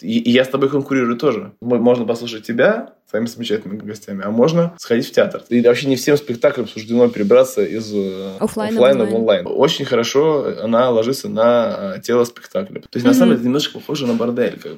[0.00, 1.52] И, и я с тобой конкурирую тоже.
[1.60, 5.42] Можно послушать тебя своими замечательными гостями, а можно сходить в театр.
[5.48, 9.46] И вообще не всем спектаклям суждено перебраться из э, офлайна, офлайна в онлайн.
[9.46, 12.80] Очень хорошо она ложится на э, тело спектакля.
[12.80, 13.08] То есть, mm-hmm.
[13.08, 14.58] на самом деле, это немножко похоже на бордель.
[14.58, 14.72] Как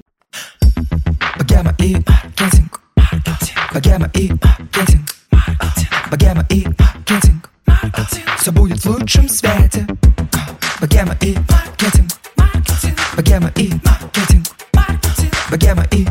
[1.39, 2.81] Богема и маркетинг.
[3.73, 5.15] Богема и маркетинг.
[6.11, 7.51] Богема и маркетинг.
[8.39, 9.87] Все будет в лучшем свете.
[10.81, 12.09] Богема и маркетинг.
[13.17, 13.98] Богема и маркетинг.
[15.69, 16.07] Богема и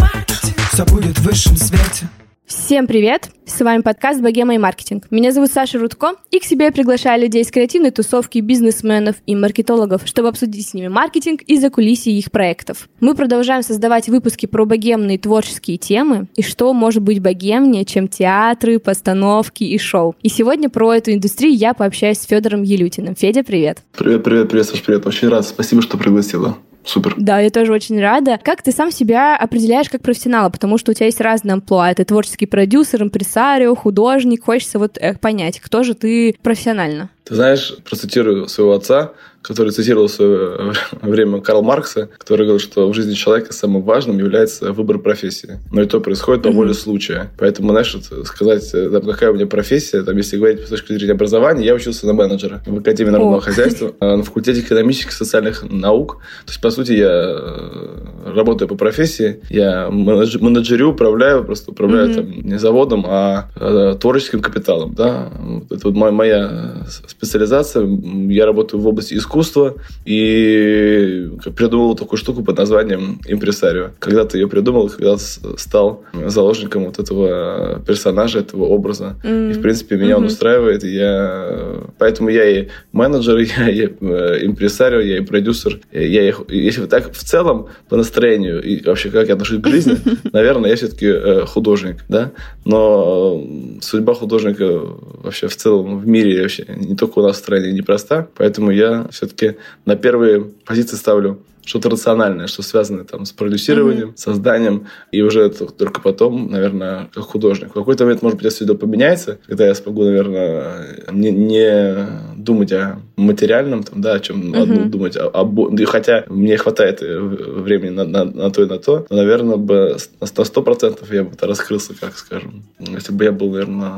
[0.00, 0.56] маркетинг.
[0.72, 2.08] Все будет в высшем свете.
[2.44, 3.30] Всем привет!
[3.46, 5.04] С вами подкаст «Богема и маркетинг».
[5.10, 9.36] Меня зовут Саша Рудко, и к себе я приглашаю людей с креативной тусовки, бизнесменов и
[9.36, 12.88] маркетологов, чтобы обсудить с ними маркетинг и закулисье их проектов.
[12.98, 18.80] Мы продолжаем создавать выпуски про богемные творческие темы, и что может быть богемнее, чем театры,
[18.80, 20.16] постановки и шоу.
[20.22, 23.14] И сегодня про эту индустрию я пообщаюсь с Федором Елютиным.
[23.14, 23.84] Федя, привет!
[23.96, 25.06] Привет, привет, привет, Саш, привет.
[25.06, 25.46] Очень рад.
[25.46, 26.58] Спасибо, что пригласила.
[26.88, 27.14] Супер.
[27.18, 28.38] Да, я тоже очень рада.
[28.42, 30.48] Как ты сам себя определяешь как профессионала?
[30.48, 31.92] Потому что у тебя есть разные амплуа.
[31.94, 34.44] Ты творческий продюсер, импресарио, художник.
[34.44, 37.10] Хочется вот э, понять, кто же ты профессионально?
[37.24, 39.12] Ты знаешь, процитирую своего отца,
[39.48, 44.18] который цитировал в свое время Карл Маркса, который говорил, что в жизни человека самым важным
[44.18, 45.58] является выбор профессии.
[45.72, 47.30] Но это происходит по воле случая.
[47.38, 51.12] Поэтому, знаешь, сказать, э, там, какая у меня профессия, там, если говорить с точки зрения
[51.12, 53.40] образования, я учился на менеджера в Академии народного О.
[53.40, 56.18] хозяйства, а на факультете экономических и социальных наук.
[56.44, 62.14] То есть, по сути, я э, работаю по профессии, я менеджерю, управляю, просто управляю mm-hmm.
[62.14, 64.94] там, не заводом, а, а творческим капиталом.
[64.94, 65.32] Да?
[65.70, 67.86] Это вот моя специализация.
[68.28, 73.90] Я работаю в области искусства, искусства и придумал такую штуку под названием импресарио.
[73.98, 79.16] Когда ты ее придумал, когда стал заложником вот этого персонажа, этого образа.
[79.22, 79.50] Mm.
[79.50, 80.16] И, в принципе, меня mm-hmm.
[80.16, 80.84] он устраивает.
[80.84, 81.82] И я...
[81.98, 85.80] Поэтому я и менеджер, я и э, импресарио, я и продюсер.
[85.92, 86.32] Я и...
[86.48, 89.96] Если так в целом по настроению и вообще как я отношусь к жизни,
[90.32, 92.32] наверное, я все-таки э, художник, да.
[92.64, 93.42] Но
[93.80, 94.80] судьба художника
[95.22, 99.06] вообще в целом в мире вообще не только у нас в стране непроста, поэтому я
[99.28, 104.16] все-таки на первые позиции ставлю что-то рациональное, что связано там с продюсированием, mm-hmm.
[104.16, 107.70] созданием, и уже только потом, наверное, как художник.
[107.70, 112.72] В какой-то момент, может быть, это все поменяется, когда я смогу, наверное, не, не думать
[112.72, 114.88] о материальном, там, да, о чем mm-hmm.
[114.88, 119.06] думать, о, о, хотя мне хватает э, времени на, на, на то и на то,
[119.10, 123.32] но, наверное, бы на сто процентов я бы это раскрылся, как скажем, если бы я
[123.32, 123.92] был, наверное,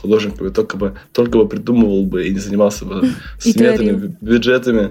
[0.00, 3.08] художником, и только бы, только бы придумывал бы и не занимался бы
[3.38, 4.88] сметами, бюджетами,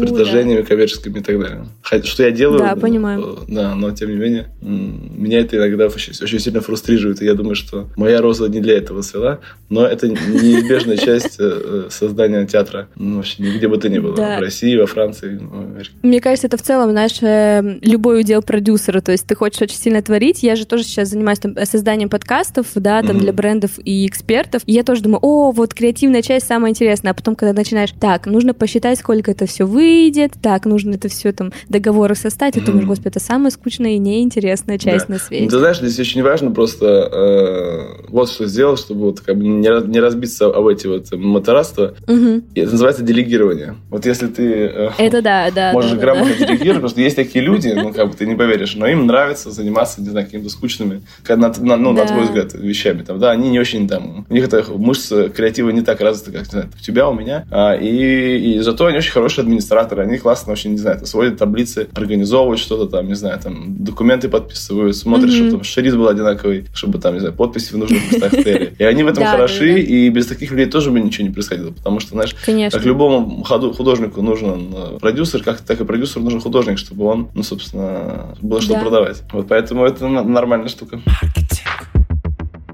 [0.00, 2.04] предложениями, коммерческими и так далее.
[2.04, 2.60] Что я делаю?
[2.60, 3.38] Да, понимаю.
[3.42, 7.34] Э, да, но тем не менее, меня это иногда очень, очень сильно фрустрирует, и я
[7.34, 12.88] думаю, что моя роза не для этого свела, но это неизбежная часть э, создания театра.
[12.96, 14.14] Ну, вообще, нигде бы ты ни было.
[14.14, 15.90] В России, во Франции, в Америке.
[16.02, 19.76] Мне кажется, это в целом, знаешь, э, любой удел продюсера, то есть ты хочешь очень
[19.76, 20.42] сильно творить.
[20.42, 24.62] Я же тоже сейчас занимаюсь там, созданием подкастов, да, там, для брендов и экспертов.
[24.66, 27.12] И я тоже думаю, о, вот креативная часть самая интересная.
[27.12, 31.32] А потом, когда начинаешь, так, нужно посчитать, сколько это все выйдет, так, нужно это все
[31.32, 35.14] там договоры составить, и думаешь, господи, это самая скучная и неинтересная часть да.
[35.14, 35.48] на свете.
[35.48, 39.88] Ты знаешь, здесь очень важно просто э, вот что сделать, чтобы вот как бы не,
[39.88, 41.94] не разбиться об эти вот моторадства.
[42.06, 42.42] Угу.
[42.54, 43.76] Это называется делегирование.
[43.90, 46.46] Вот если ты э, это да, да, можешь да, грамотно да.
[46.46, 49.50] делегировать, потому что есть такие люди, ну как бы ты не поверишь, но им нравится
[49.50, 52.02] заниматься, не знаю, какими-то скучными, на, на, ну, да.
[52.02, 53.02] на твой взгляд, вещами.
[53.02, 56.46] Там, да, они не очень там, у них это мышцы креатива не так развиты, как
[56.46, 57.44] знаю, у тебя, у меня.
[57.50, 61.88] А, и, и зато они очень хорошие администраторы, они классно очень, не знаю, сводят таблицы,
[61.94, 65.48] организовывают что-то там, не знаю, там документы подписывают, смотришь, mm-hmm.
[65.48, 68.74] чтобы шрифт был одинаковый, чтобы там, не знаю, подписи в нужных местах стояли.
[68.78, 72.00] И они в этом хороши, и без таких людей тоже бы ничего не происходило, потому
[72.00, 72.34] что, знаешь,
[72.72, 77.42] как любому художнику нужен э, продюсер, как так и продюсеру нужен художник, чтобы он, ну,
[77.42, 79.22] собственно, было что продавать.
[79.32, 81.00] Вот поэтому это нормальная штука.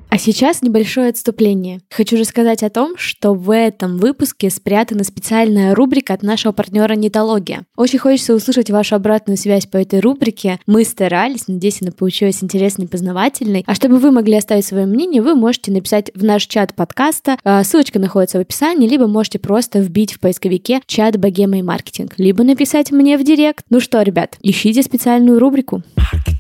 [0.08, 1.80] А сейчас небольшое отступление.
[1.90, 7.64] Хочу рассказать о том, что в этом выпуске спрятана специальная рубрика от нашего партнера Нитология.
[7.76, 10.58] Очень хочется услышать вашу обратную связь по этой рубрике.
[10.66, 13.64] Мы старались, надеюсь, она получилась интересной познавательной.
[13.66, 17.36] А чтобы вы могли оставить свое мнение, вы можете написать в наш чат подкаста.
[17.44, 22.14] А, ссылочка находится в описании, либо можете просто вбить в поисковике чат богема и маркетинг,
[22.16, 23.64] либо написать мне в директ.
[23.70, 25.82] Ну что, ребят, ищите специальную рубрику.
[25.96, 26.35] Маркетинг.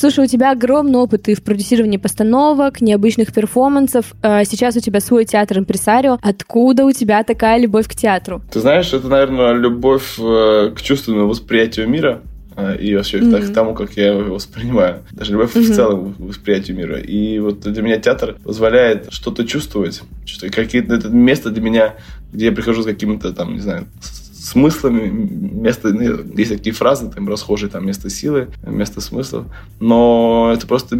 [0.00, 4.14] Слушай, у тебя огромный опыт и в продюсировании постановок, необычных перформансов.
[4.22, 6.18] А сейчас у тебя свой театр импресарио.
[6.22, 8.40] Откуда у тебя такая любовь к театру?
[8.50, 12.22] Ты знаешь, это, наверное, любовь э, к чувственному восприятию мира
[12.56, 13.50] э, и вообще mm-hmm.
[13.50, 15.02] к тому, как я его воспринимаю.
[15.12, 15.70] Даже любовь mm-hmm.
[15.70, 16.98] в целом к восприятию мира.
[16.98, 20.00] И вот для меня театр позволяет что-то чувствовать.
[20.50, 21.94] Какие-то это место для меня,
[22.32, 23.86] где я прихожу с какими-то там, не знаю,
[24.40, 29.44] смыслами, место, ну, есть такие фразы, там, расхожие, там, место силы, место смысла,
[29.80, 30.96] но это просто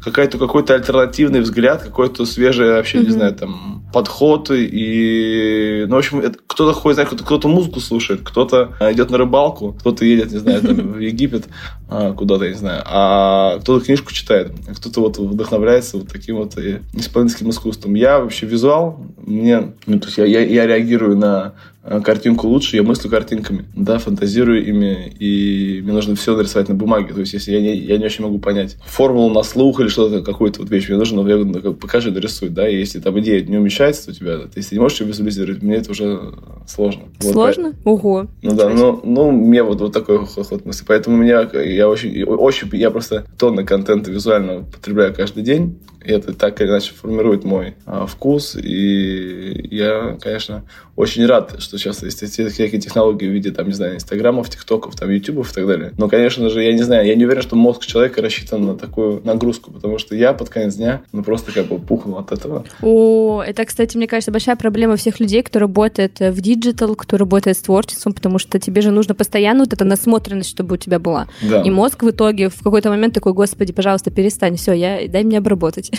[0.00, 3.04] какой-то какой-то альтернативный взгляд, какой-то свежий вообще, mm-hmm.
[3.04, 8.74] не знаю, там, подход и, ну, в общем, кто-то ходит, знаешь, кто-то музыку слушает, кто-то
[8.80, 11.44] идет на рыбалку, кто-то едет, не знаю, там, в Египет
[11.88, 16.36] а, куда-то, я не знаю, а кто-то книжку читает, а кто-то вот вдохновляется вот таким
[16.36, 16.56] вот
[16.94, 17.94] исполнительским искусством.
[17.94, 22.76] Я вообще визуал, мне, ну, то есть я, я, я реагирую на Э, картинку лучше,
[22.76, 27.12] я мыслю картинками, да, фантазирую ими, и мне нужно все нарисовать на бумаге.
[27.12, 30.22] То есть, если я не, я не очень могу понять формулу на слух или что-то,
[30.22, 33.58] какую-то вот вещь, мне нужно, я, как, покажи, нарисуй, да, и если там идея не
[33.58, 36.20] умещается у тебя, то если не можешь ее визуализировать, мне это уже
[36.68, 37.02] сложно.
[37.18, 37.74] Сложно?
[37.84, 38.26] Вот, Ого.
[38.42, 40.84] Ну да, ну, ну, мне вот, вот такой ход мысли.
[40.86, 46.32] Поэтому меня, я очень, очень, я просто тонны контента визуально потребляю каждый день, и это
[46.32, 50.64] так или иначе формирует мой а, вкус, и я, конечно,
[50.96, 55.10] очень рад, что сейчас есть всякие технологии в виде, там, не знаю, инстаграмов, тиктоков, там,
[55.10, 55.92] ютубов и так далее.
[55.96, 59.22] Но, конечно же, я не знаю, я не уверен, что мозг человека рассчитан на такую
[59.24, 62.64] нагрузку, потому что я под конец дня, ну, просто как бы пухнул от этого.
[62.82, 67.56] О, это, кстати, мне кажется, большая проблема всех людей, кто работает в digital, кто работает
[67.56, 71.26] с творчеством, потому что тебе же нужно постоянно вот эта насмотренность, чтобы у тебя была.
[71.42, 71.62] Да.
[71.62, 75.38] И мозг в итоге в какой-то момент такой, господи, пожалуйста, перестань, все, я, дай мне
[75.38, 75.90] обработать.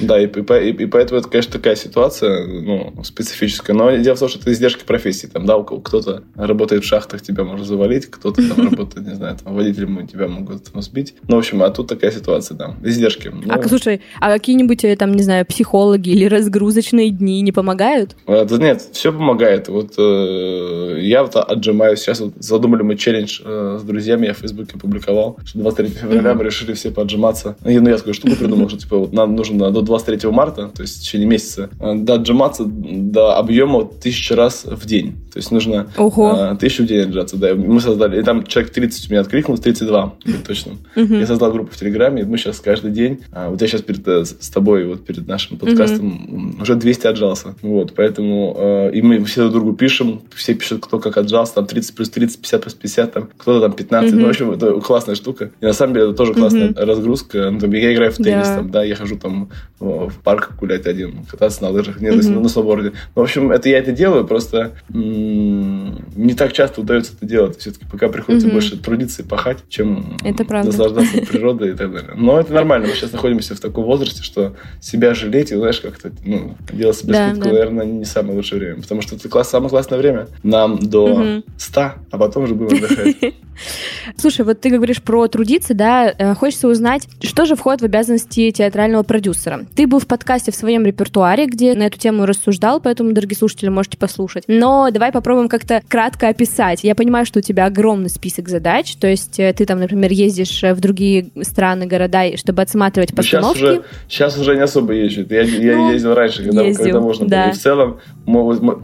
[0.00, 3.76] Да, и, и, и поэтому это, конечно, такая ситуация, ну, специфическая.
[3.76, 5.26] Но дело в том, что это издержки профессии.
[5.26, 9.54] Там, да, кто-то работает в шахтах, тебя может завалить, кто-то там работает, не знаю, там,
[9.54, 11.14] водителем тебя могут там, сбить.
[11.28, 13.28] Ну, в общем, а тут такая ситуация, да, издержки.
[13.32, 18.16] Ну, а, слушай, а какие-нибудь, э, там, не знаю, психологи или разгрузочные дни не помогают?
[18.26, 19.68] А, да нет, все помогает.
[19.68, 22.00] Вот э, я вот отжимаюсь.
[22.00, 26.34] Сейчас вот задумали мы челлендж э, с друзьями, я в Фейсбуке публиковал, что 23 февраля
[26.34, 27.56] мы решили все поджиматься.
[27.64, 30.98] Ну, я такую штуку придумал, что, типа, вот нам нужно до 23 марта, то есть
[30.98, 33.84] в течение месяца, э, до отжиматься до объема
[34.22, 35.16] тысячи раз в день.
[35.32, 36.34] То есть нужно Ого.
[36.38, 37.36] А, тысячу в день отжаться.
[37.36, 37.54] Да.
[37.54, 40.14] Мы создали, и там человек 30 у меня откликнулось, 32,
[40.46, 40.72] точно.
[40.94, 44.06] Я создал группу в Телеграме, и мы сейчас каждый день, а, вот я сейчас перед,
[44.06, 47.56] э, с тобой, вот перед нашим подкастом, уже 200 отжался.
[47.62, 51.66] Вот, поэтому, э, и мы все друг другу пишем, все пишут, кто как отжался, там
[51.66, 54.14] 30 плюс 30, 50 плюс 50, там кто-то там 15.
[54.14, 55.50] Ну, в общем, это классная штука.
[55.60, 57.50] И на самом деле это тоже классная разгрузка.
[57.50, 61.62] Ну, я играю в теннис, там, да, я хожу там в парк гулять один, кататься
[61.62, 62.40] на лыжах, не, mm-hmm.
[62.40, 62.92] на сноуборде.
[63.16, 67.58] Ну, в общем, это я это делаю, просто не так часто удается это делать.
[67.58, 68.52] Все-таки пока приходится mm-hmm.
[68.52, 72.12] больше трудиться и пахать, чем это наслаждаться природой и так далее.
[72.16, 72.88] Но это нормально.
[72.88, 77.12] Мы сейчас находимся в таком возрасте, что себя жалеть и, знаешь, как-то ну, делать себе
[77.12, 77.52] да, скидку, да.
[77.52, 78.82] наверное, не самое лучшее время.
[78.82, 81.44] Потому что это класс, самое классное время нам до mm-hmm.
[81.56, 83.34] 100, а потом уже будем отдыхать.
[84.16, 88.50] Слушай, вот ты говоришь про трудиться, да, э, хочется узнать, что же входит в обязанности
[88.50, 89.66] театрального продюсера.
[89.74, 93.68] Ты был в подкасте в своем репертуаре, где на эту тему рассуждал, поэтому, дорогие слушатели,
[93.68, 94.44] можете послушать.
[94.48, 96.82] Но давай попробуем как-то кратко описать.
[96.82, 100.60] Я понимаю, что у тебя огромный список задач, то есть э, ты там, например, ездишь
[100.60, 103.58] в другие страны, города, чтобы отсматривать постановки.
[103.58, 105.24] Сейчас уже, сейчас уже не особо езжу.
[105.30, 107.44] Я, я ну, ездил раньше, когда, ездил, когда можно да.
[107.44, 107.52] было.
[107.52, 108.00] И в целом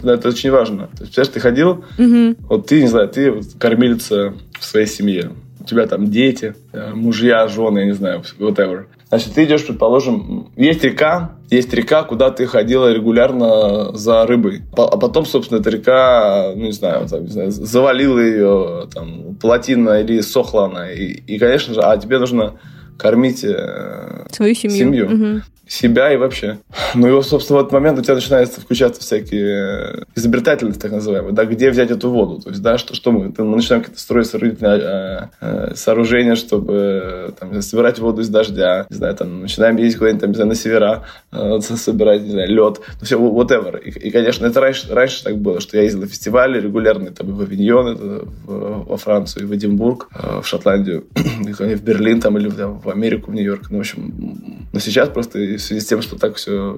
[0.05, 0.89] это очень важно.
[0.97, 2.37] То есть, ты ходил, угу.
[2.49, 5.33] вот ты, не знаю, ты кормилица в своей семье.
[5.69, 8.87] У тебя там дети, э, мужья, жены, я не знаю, whatever.
[9.11, 14.63] Значит, ты идешь, предположим, есть река, есть река, куда ты ходила регулярно за рыбой.
[14.75, 20.01] А потом, собственно, эта река, ну, не знаю, там, не знаю завалила ее, там, плотина
[20.01, 20.91] или сохла она.
[20.91, 22.55] И, и, конечно же, а тебе нужно
[22.97, 24.79] кормить э, свою семью.
[24.79, 25.07] семью.
[25.07, 26.59] Угу себя и вообще.
[26.95, 31.45] Ну и, собственно, в этот момент у тебя начинается включаться всякие изобретательность, так называемые, да,
[31.45, 32.41] где взять эту воду.
[32.41, 37.35] То есть, да, что, что мы, мы начинаем какие-то строить сооружения, э, э, сооружения, чтобы
[37.39, 40.55] там, собирать воду из дождя, не знаю, там, начинаем ездить куда-нибудь, там, не знаю, на
[40.55, 43.79] севера, э, собирать, не знаю, лед, ну все, whatever.
[43.79, 47.29] И, и, конечно, это раньше, раньше так было, что я ездил на фестивали регулярные, там,
[47.29, 50.09] и в Авиньон, во Францию, в Эдинбург,
[50.43, 53.71] в Шотландию, в Берлин, там, или там, в Америку, в Нью-Йорк.
[53.71, 56.77] Ну, в общем, но сейчас просто в связи с тем, что так все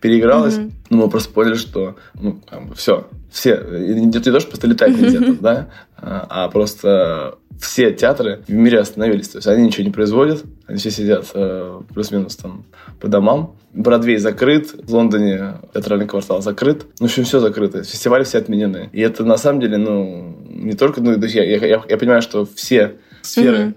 [0.00, 0.72] переигралось, mm-hmm.
[0.90, 4.66] ну, мы просто поняли, что, ну, как бы, все, все, не, не то, что просто
[4.66, 5.38] летать нельзя, mm-hmm.
[5.40, 9.28] да, а, а просто все театры в мире остановились.
[9.28, 12.64] То есть они ничего не производят, они все сидят э, плюс-минус там
[13.00, 13.56] по домам.
[13.72, 16.86] Бродвей закрыт, в Лондоне театральный квартал закрыт.
[17.00, 17.82] Ну, в общем, все закрыто.
[17.82, 18.90] Фестивали все отменены.
[18.92, 22.96] И это на самом деле, ну, не только, ну, я, я, я понимаю, что все
[23.26, 23.74] сферы угу,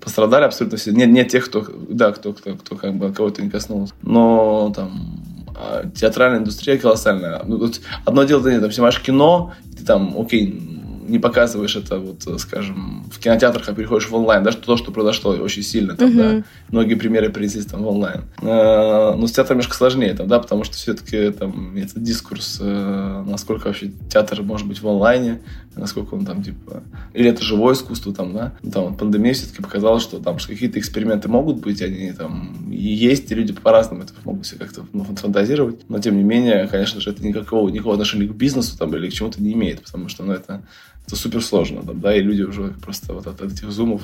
[0.00, 0.92] пострадали абсолютно все.
[0.92, 3.94] Нет, нет тех, кто, да, кто, кто, кто как бы кого-то не коснулся.
[4.02, 5.22] Но там
[5.54, 7.42] а, театральная индустрия колоссальная.
[7.44, 7.70] Ну,
[8.04, 13.18] одно дело, ты там снимаешь кино, ты там, окей, не показываешь это, вот, скажем, в
[13.18, 16.18] кинотеатрах, а переходишь в онлайн, да, что то, что произошло очень сильно там, угу.
[16.18, 18.22] да, многие примеры привезли там в онлайн.
[18.42, 23.24] Э, но с театром немножко сложнее там, да, потому что все-таки там этот дискурс, э,
[23.26, 25.40] насколько вообще театр может быть в онлайне,
[25.78, 26.82] насколько он там, типа,
[27.14, 31.28] или это живое искусство там, да, ну, там пандемия все-таки показала, что там какие-то эксперименты
[31.28, 35.98] могут быть, они там есть, и люди по-разному это могут себе как-то ну, фантазировать, но
[35.98, 39.42] тем не менее, конечно же, это никакого, никакого отношения к бизнесу там или к чему-то
[39.42, 40.62] не имеет, потому что, ну, это,
[41.08, 44.02] это супер сложно, там, да, и люди уже просто вот от, от этих зумов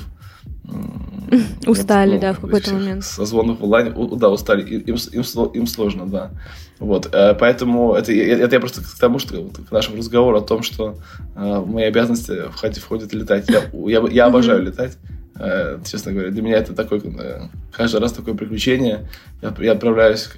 [1.67, 3.03] Устали, вот, ну, да, в какой-то момент.
[3.03, 6.31] Созвонов онлайн, да, устали, им, им, им сложно, да.
[6.79, 10.41] Вот, э, поэтому это, это я просто к тому, что вот, к нашему разговору о
[10.41, 10.97] том, что
[11.35, 13.49] э, в мои обязанности входит, входит летать.
[13.49, 14.97] Я, я, я обожаю летать.
[15.37, 16.31] Э, честно говоря.
[16.31, 19.09] Для меня это такое, э, каждый раз такое приключение.
[19.41, 20.29] Я, я отправляюсь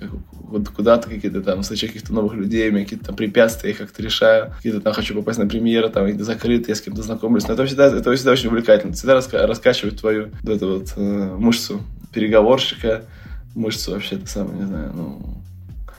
[0.76, 4.54] куда-то, какие-то там, встречаю каких-то новых людей, у меня какие-то там препятствия, я как-то решаю.
[4.56, 7.48] Какие-то там хочу попасть на премьеры, там, где закрыты, я с кем-то знакомлюсь.
[7.48, 8.90] Но это всегда, это всегда очень увлекательно.
[8.90, 13.04] Это всегда раска раскачивает твою вот эту вот э, мышцу переговорщика,
[13.54, 15.38] мышцу вообще, это самое, не знаю, ну,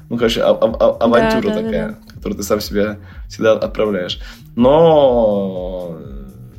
[0.09, 2.15] ну, короче, а, а, а, авантюра да, да, такая, да, да.
[2.15, 4.21] которую ты сам себя всегда отправляешь.
[4.57, 5.99] Но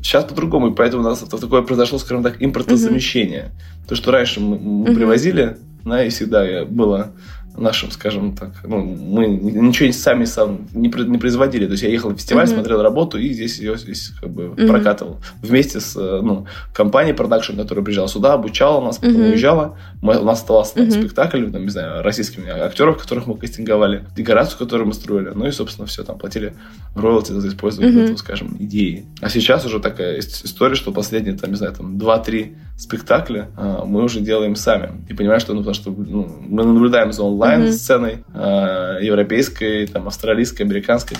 [0.01, 3.51] Сейчас по-другому, и поэтому у нас такое произошло, скажем так, импортозамещение.
[3.51, 3.89] Mm-hmm.
[3.89, 4.95] То, что раньше мы, мы mm-hmm.
[4.95, 7.11] привозили, да, и всегда было
[7.59, 11.65] нашим, скажем так, ну, мы ничего сами сам не, не производили.
[11.65, 12.53] То есть я ехал в фестиваль, mm-hmm.
[12.53, 14.67] смотрел работу и здесь ее здесь как бы mm-hmm.
[14.67, 15.21] прокатывал.
[15.41, 19.29] Вместе с ну, компанией продакшн, которая приезжала сюда, обучала нас, потом mm-hmm.
[19.31, 19.77] уезжала.
[20.01, 21.01] Мы, у нас оставался там, mm-hmm.
[21.01, 25.31] спектакль, там, не знаю, российскими актеров, которых мы кастинговали, декорацию, которую мы строили.
[25.35, 26.53] Ну и, собственно, все, там платили
[26.95, 28.03] роялти за использование, mm-hmm.
[28.03, 29.05] этого, скажем, идеи.
[29.21, 34.03] А сейчас уже такая история, что последние, там, не знаю, там, 2-3 спектакля а, мы
[34.03, 35.05] уже делаем сами.
[35.09, 39.03] И понимаем, что, ну, потому что ну, мы наблюдаем за онлайн, онлайн-сценой, mm-hmm.
[39.03, 41.17] европейской, там, австралийской, американской.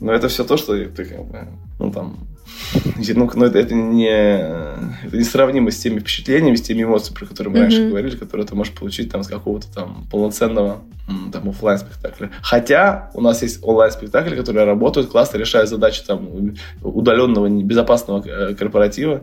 [0.00, 1.48] Но это все то, что ты как бы,
[1.78, 2.28] ну, там,
[2.74, 7.52] ну, это, это, не, это не сравнимо с теми впечатлениями, с теми эмоциями, про которые
[7.52, 7.62] мы mm-hmm.
[7.62, 10.82] раньше говорили, которые ты можешь получить там с какого-то там полноценного
[11.32, 12.30] там офлайн спектакля.
[12.42, 18.54] Хотя у нас есть онлайн спектакли, которые работают классно, решают задачи там удаленного безопасного э,
[18.54, 19.22] корпоратива.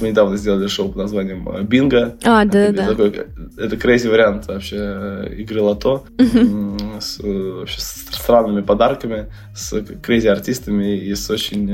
[0.00, 2.16] Мы недавно сделали шоу под названием э, Бинго.
[2.24, 2.88] А, да, да.
[2.88, 6.04] Такой, это крейзи вариант вообще э, игры лото
[7.00, 11.70] с, вообще, с странными подарками, с crazy артистами и с очень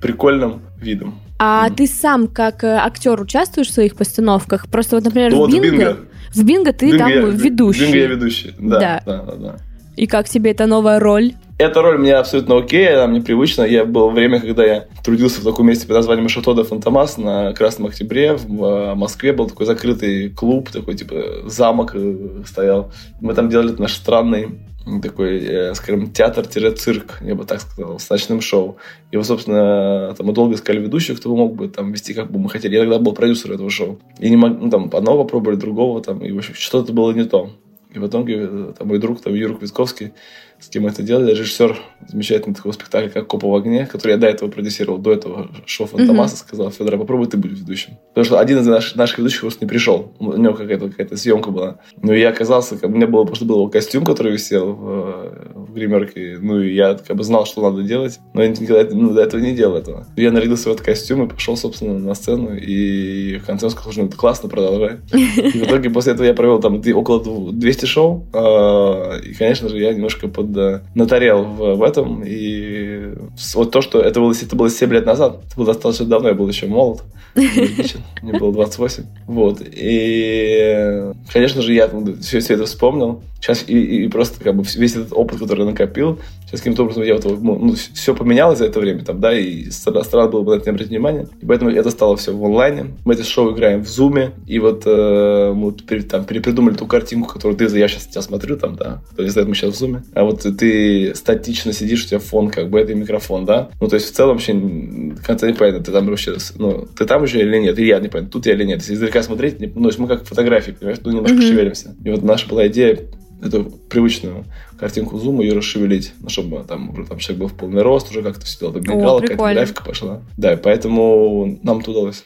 [0.00, 1.20] прикольным видом.
[1.38, 1.74] А mm.
[1.74, 4.68] ты сам как актер участвуешь в своих постановках?
[4.68, 5.96] Просто вот, например, вот, в Бинго, Бинго.
[6.34, 7.84] В Бинго ты Бинго там я, ведущий.
[7.84, 9.02] Бинго я ведущий, да, да.
[9.06, 9.56] да, да, да.
[9.98, 11.32] И как тебе эта новая роль?
[11.58, 13.62] Эта роль мне абсолютно окей, она мне привычна.
[13.64, 17.52] Я был время, когда я трудился в таком месте под названием Шато де Фантомас на
[17.52, 19.32] Красном Октябре в э, Москве.
[19.32, 22.92] Был такой закрытый клуб, такой типа замок э, стоял.
[23.20, 24.60] Мы там делали наш странный
[25.02, 28.76] такой, э, скажем, театр-цирк, я бы так сказал, с ночным шоу.
[29.10, 32.38] И вот, собственно, там мы долго искали ведущих, кто мог бы там вести, как бы
[32.38, 32.74] мы хотели.
[32.74, 33.98] Я тогда был продюсер этого шоу.
[34.18, 37.24] И не мог, ну, там, одного попробовали, другого, там, и, в общем, что-то было не
[37.24, 37.50] то.
[37.94, 40.12] И в итоге там, мой друг, там, Юра Квитковский,
[40.60, 44.26] с кем это делали, режиссер замечательный такого спектакля, как «Копа в огне», который я до
[44.26, 46.38] этого продюсировал, до этого шоу Фантомаса, mm-hmm.
[46.38, 47.98] сказал, Федор, а попробуй ты будешь ведущим.
[48.08, 50.12] Потому что один из наших, наших ведущих просто не пришел.
[50.18, 51.78] У него какая-то какая съемка была.
[52.02, 55.74] Ну, и я оказался, у меня было, просто был его костюм, который висел в, в
[55.74, 56.38] гримерке.
[56.40, 59.40] Ну, и я как бы знал, что надо делать, но я никогда ну, до этого
[59.40, 60.06] не делал этого.
[60.16, 63.92] Я нарядился в этот костюм и пошел, собственно, на сцену, и в конце он сказал,
[63.92, 64.98] что это классно, продолжай.
[65.12, 69.78] И в итоге после этого я провел там около 200 шоу, а, и, конечно же,
[69.78, 72.22] я немножко под да, натарел в, в этом.
[72.24, 73.14] И
[73.54, 76.34] вот то, что это было, это было 7 лет назад, это было достаточно давно, я
[76.34, 77.02] был еще молод.
[78.22, 79.04] Мне было 28.
[79.26, 79.62] Вот.
[79.64, 81.90] И, конечно же, я
[82.20, 83.22] все, все это вспомнил.
[83.40, 87.04] Сейчас и, и просто как бы весь этот опыт, который я накопил, сейчас каким-то образом
[87.04, 90.52] я вот, ну, ну все поменялось за это время, там, да, и странно было бы
[90.52, 91.28] на это не обратить внимание.
[91.40, 92.96] И поэтому это стало все в онлайне.
[93.04, 97.56] Мы это шоу играем в зуме, и вот э, мы там перепридумали ту картинку, которую
[97.56, 100.37] ты, я сейчас тебя смотрю, там, да, то есть мы сейчас в зуме, а вот
[100.38, 104.12] ты статично сидишь, у тебя фон, как бы, это микрофон, да, ну, то есть в
[104.12, 107.86] целом вообще в конце непонятно, ты там вообще, ну, ты там уже или нет, и
[107.86, 110.24] я не понятно, тут я или нет, если издалека смотреть, ну, то есть мы как
[110.24, 111.48] фотографии, понимаешь, ну, немножко mm-hmm.
[111.48, 111.94] шевелимся.
[112.04, 112.98] И вот наша была идея
[113.42, 114.44] эту привычную
[114.78, 118.22] картинку зума ее расшевелить, ну, чтобы там уже там человек был в полный рост, уже
[118.22, 120.22] как-то все дело мигало, какая-то графика пошла.
[120.36, 122.24] Да, и поэтому нам это удалось.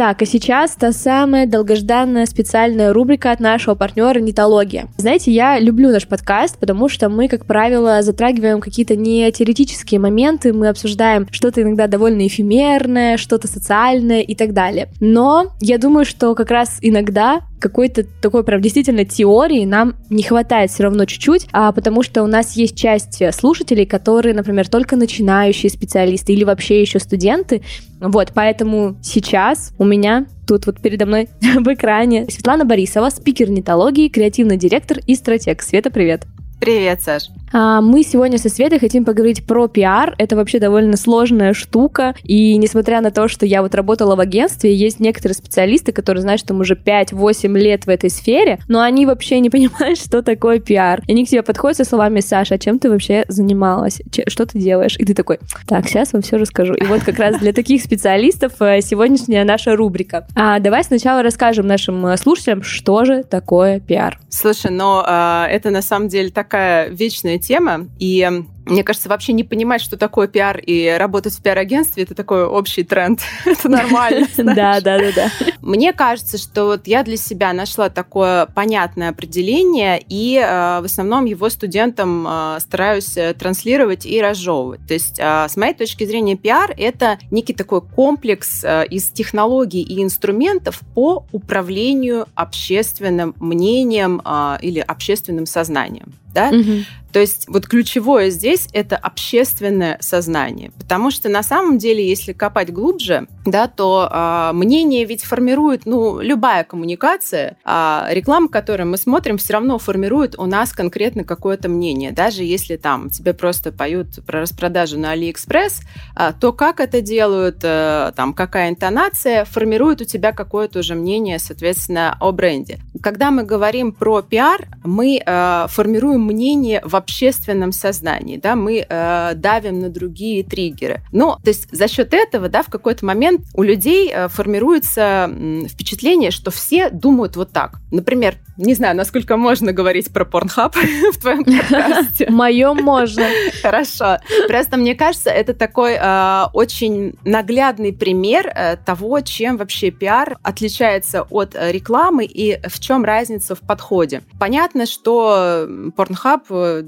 [0.00, 4.86] Так, а сейчас та самая долгожданная специальная рубрика от нашего партнера «Нитология».
[4.96, 10.54] Знаете, я люблю наш подкаст, потому что мы, как правило, затрагиваем какие-то не теоретические моменты,
[10.54, 14.88] мы обсуждаем что-то иногда довольно эфемерное, что-то социальное и так далее.
[15.00, 20.70] Но я думаю, что как раз иногда какой-то такой прям действительно теории нам не хватает
[20.70, 25.70] все равно чуть-чуть, а, потому что у нас есть часть слушателей, которые, например, только начинающие
[25.70, 27.62] специалисты или вообще еще студенты.
[28.00, 34.08] Вот, поэтому сейчас у меня тут вот передо мной в экране Светлана Борисова, спикер нетологии,
[34.08, 35.62] креативный директор и стратег.
[35.62, 36.24] Света, привет!
[36.60, 37.30] Привет, Саш.
[37.52, 40.14] А, мы сегодня со Светой хотим поговорить про пиар.
[40.18, 42.14] Это вообще довольно сложная штука.
[42.22, 46.40] И несмотря на то, что я вот работала в агентстве, есть некоторые специалисты, которые знают,
[46.40, 50.60] что там уже 5-8 лет в этой сфере, но они вообще не понимают, что такое
[50.60, 51.02] пиар.
[51.06, 54.02] И они к тебе подходят со словами, Саша, а чем ты вообще занималась?
[54.28, 54.96] Что ты делаешь?
[54.98, 56.74] И ты такой, так, сейчас вам все расскажу.
[56.74, 60.26] И вот как раз для таких специалистов э, сегодняшняя наша рубрика.
[60.36, 64.20] А давай сначала расскажем нашим э, слушателям, что же такое пиар.
[64.28, 68.28] Слушай, но э, это на самом деле так такая вечная тема, и
[68.66, 72.84] мне кажется, вообще не понимать, что такое пиар и работать в пиар-агентстве, это такой общий
[72.84, 73.20] тренд.
[73.44, 74.26] это нормально.
[74.36, 75.30] Да, да, да, да.
[75.60, 81.24] Мне кажется, что вот я для себя нашла такое понятное определение, и э, в основном
[81.24, 84.80] его студентам э, стараюсь э, транслировать и разжевывать.
[84.86, 90.80] То есть, с моей точки зрения, пиар— это некий такой комплекс из технологий и инструментов
[90.94, 94.20] по управлению общественным мнением
[94.60, 96.48] или общественным сознанием да?
[96.50, 96.84] Угу.
[97.12, 102.72] То есть вот ключевое здесь это общественное сознание, потому что на самом деле, если копать
[102.72, 109.38] глубже, да, то э, мнение ведь формирует, ну, любая коммуникация, а реклама, которую мы смотрим,
[109.38, 114.40] все равно формирует у нас конкретно какое-то мнение, даже если там тебе просто поют про
[114.40, 115.80] распродажу на Алиэкспресс,
[116.16, 121.38] э, то как это делают, э, там какая интонация формирует у тебя какое-то уже мнение,
[121.38, 122.80] соответственно, о бренде.
[123.02, 129.32] Когда мы говорим про пиар, мы э, формируем мнение в общественном сознании, да, мы э,
[129.34, 131.02] давим на другие триггеры.
[131.12, 135.30] Ну, то есть за счет этого, да, в какой-то момент у людей э, формируется
[135.68, 137.80] впечатление, что все думают вот так.
[137.90, 140.76] Например, не знаю, насколько можно говорить про порнхаб
[141.12, 142.26] в твоем подкасте.
[142.28, 143.26] В моем можно.
[143.62, 144.18] Хорошо.
[144.48, 151.22] Просто мне кажется, это такой э, очень наглядный пример э, того, чем вообще пиар отличается
[151.22, 154.22] от рекламы и в чем разница в подходе.
[154.38, 155.90] Понятно, что э,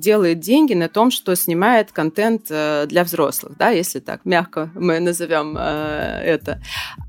[0.02, 5.00] делает деньги на том, что снимает контент э, для взрослых, да, если так мягко мы
[5.00, 6.60] назовем э, это.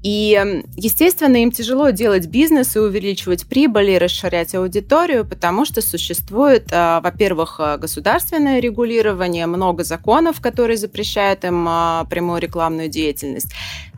[0.03, 6.71] И, естественно, им тяжело делать бизнес и увеличивать прибыль и расширять аудиторию, потому что существует,
[6.71, 11.65] во-первых, государственное регулирование, много законов, которые запрещают им
[12.09, 13.53] прямую рекламную деятельность.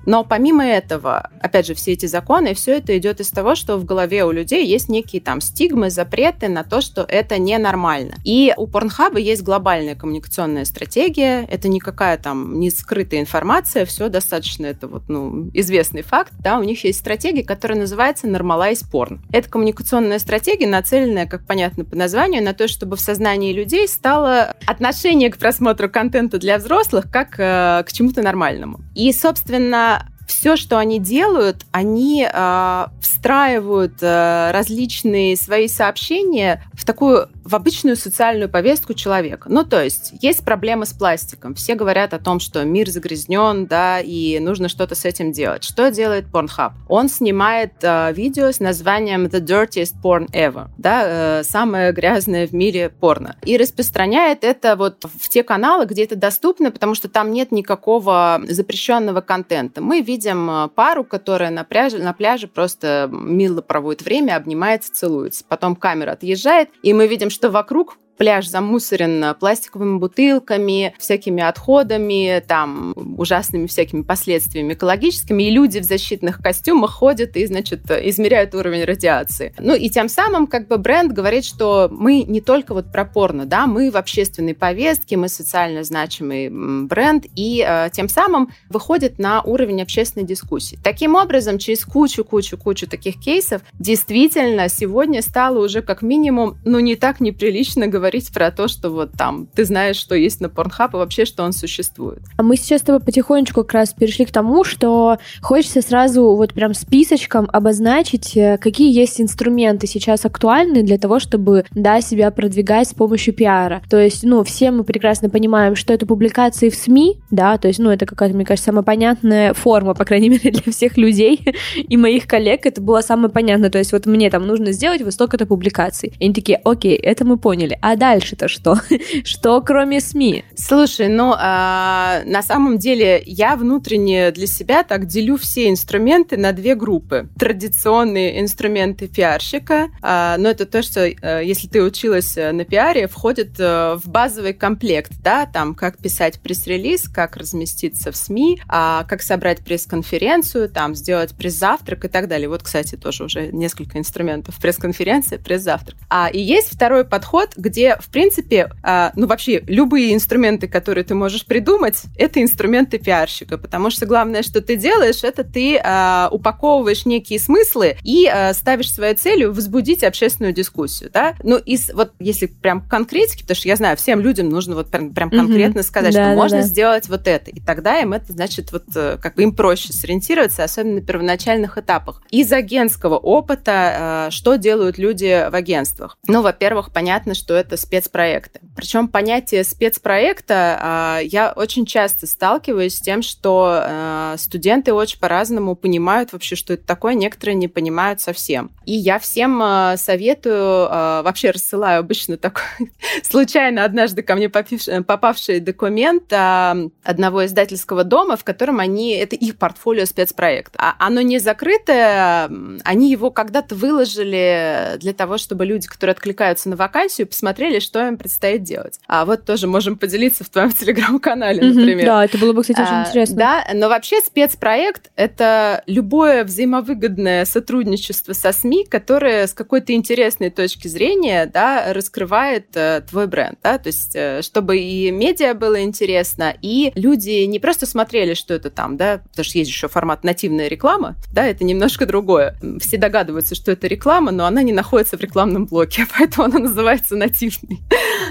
[0.06, 3.86] Но помимо этого, опять же, все эти законы, все это идет из того, что в
[3.86, 8.16] голове у людей есть некие там стигмы, запреты на то, что это ненормально.
[8.24, 14.66] И у Порнхаба есть глобальная коммуникационная стратегия, это никакая там не скрытая информация, все достаточно,
[14.66, 19.20] это вот, ну, известный факт, да, у них есть стратегия, которая называется Normalize Porn.
[19.32, 24.56] Это коммуникационная стратегия, нацеленная, как понятно по названию, на то, чтобы в сознании людей стало
[24.66, 28.80] отношение к просмотру контента для взрослых как э, к чему-то нормальному.
[28.94, 29.95] И, собственно,
[30.28, 37.96] все, что они делают, они э, встраивают э, различные свои сообщения в такую в обычную
[37.96, 39.48] социальную повестку человека.
[39.50, 41.54] Ну, то есть, есть проблемы с пластиком.
[41.54, 45.64] Все говорят о том, что мир загрязнен, да, и нужно что-то с этим делать.
[45.64, 46.72] Что делает Pornhub?
[46.90, 51.04] Он снимает э, видео с названием The Dirtiest Porn Ever, да,
[51.40, 53.36] э, самое грязное в мире порно.
[53.46, 58.42] И распространяет это вот в те каналы, где это доступно, потому что там нет никакого
[58.48, 59.82] запрещенного контента.
[59.82, 60.15] Мы видим
[60.50, 65.44] э, пару, которая на пляже, на пляже просто мило проводит время, обнимается, целуется.
[65.48, 72.94] Потом камера отъезжает, и мы видим, что вокруг пляж замусорен пластиковыми бутылками, всякими отходами, там,
[73.18, 79.54] ужасными всякими последствиями экологическими, и люди в защитных костюмах ходят и, значит, измеряют уровень радиации.
[79.60, 83.46] Ну, и тем самым, как бы, бренд говорит, что мы не только вот про порно,
[83.46, 86.50] да, мы в общественной повестке, мы социально значимый
[86.86, 90.80] бренд, и э, тем самым выходит на уровень общественной дискуссии.
[90.84, 97.20] Таким образом, через кучу-кучу-кучу таких кейсов действительно сегодня стало уже как минимум, ну, не так
[97.20, 100.96] неприлично говорить говорить про то, что вот там ты знаешь, что есть на Pornhub и
[100.98, 102.20] вообще, что он существует.
[102.38, 106.54] А мы сейчас с тобой потихонечку как раз перешли к тому, что хочется сразу вот
[106.54, 112.90] прям списочком обозначить, э, какие есть инструменты сейчас актуальны для того, чтобы, да, себя продвигать
[112.90, 113.82] с помощью пиара.
[113.90, 117.80] То есть, ну, все мы прекрасно понимаем, что это публикации в СМИ, да, то есть,
[117.80, 121.44] ну, это какая-то, мне кажется, самая понятная форма, по крайней мере, для всех людей
[121.76, 123.72] и моих коллег, это было самое понятное.
[123.72, 126.14] То есть, вот мне там нужно сделать вот столько-то публикаций.
[126.20, 127.80] И они такие, окей, это мы поняли.
[127.82, 128.78] А Дальше-то что?
[129.24, 130.44] что кроме СМИ?
[130.56, 136.52] Слушай, ну, а, на самом деле я внутренне для себя так делю все инструменты на
[136.52, 137.30] две группы.
[137.38, 143.08] Традиционные инструменты пиарщика, а, но это то, что, а, если ты училась э, на пиаре,
[143.08, 149.04] входит а, в базовый комплект, да, там, как писать пресс-релиз, как разместиться в СМИ, а,
[149.06, 152.50] как собрать пресс-конференцию, там, сделать пресс-завтрак и так далее.
[152.50, 154.56] Вот, кстати, тоже уже несколько инструментов.
[154.62, 155.98] Пресс-конференция, пресс-завтрак.
[156.10, 161.16] А, и есть второй подход, где, в принципе, а, ну, вообще, любые инструменты, которые ты
[161.16, 167.06] можешь придумать, это инструменты пиарщика, потому что главное, что ты делаешь, это ты а, упаковываешь
[167.06, 171.36] некие смыслы и а, ставишь своей целью возбудить общественную дискуссию, да?
[171.44, 175.14] Ну, из, вот, если прям конкретики, потому что я знаю, всем людям нужно вот прям,
[175.14, 175.84] прям конкретно mm-hmm.
[175.84, 176.64] сказать, да, что да, можно да.
[176.64, 180.64] сделать вот это, и тогда им это, значит, вот, э, как бы им проще сориентироваться,
[180.64, 182.22] особенно на первоначальных этапах.
[182.30, 186.18] Из агентского опыта, что делают люди в агентствах?
[186.28, 188.60] Ну, во-первых, понятно, что это спецпроекты.
[188.76, 195.76] Причем понятие спецпроекта а, я очень часто сталкиваюсь с тем, что а, студенты очень по-разному
[195.76, 198.72] понимают вообще, что это такое, некоторые не понимают совсем.
[198.86, 202.64] И я всем а, советую, вообще рассылаю обычно такой
[203.24, 210.06] случайно однажды ко мне попавший документ одного издательского дома, в котором они, это их портфолио
[210.06, 210.74] спецпроект.
[210.78, 212.50] А оно не закрытое,
[212.84, 218.18] они его когда-то выложили для того, чтобы люди, которые откликаются на вакансию, посмотрели, что им
[218.18, 219.00] предстоит делать.
[219.08, 222.06] А вот тоже можем поделиться в твоем телеграм-канале, например.
[222.06, 223.36] Да, это было бы, кстати, очень а, интересно.
[223.36, 230.88] Да, но вообще спецпроект— это любое взаимовыгодное сотрудничество со СМИ, которое с какой-то интересной точки
[230.88, 233.60] зрения да, раскрывает э, твой бренд.
[233.64, 233.78] Да?
[233.78, 238.70] То есть, э, чтобы и медиа было интересно, и люди не просто смотрели, что это
[238.70, 242.58] там, да, потому что есть еще формат нативная реклама, да, это немножко другое.
[242.80, 247.16] Все догадываются, что это реклама, но она не находится в рекламном блоке, поэтому она называется
[247.46, 247.82] нативной.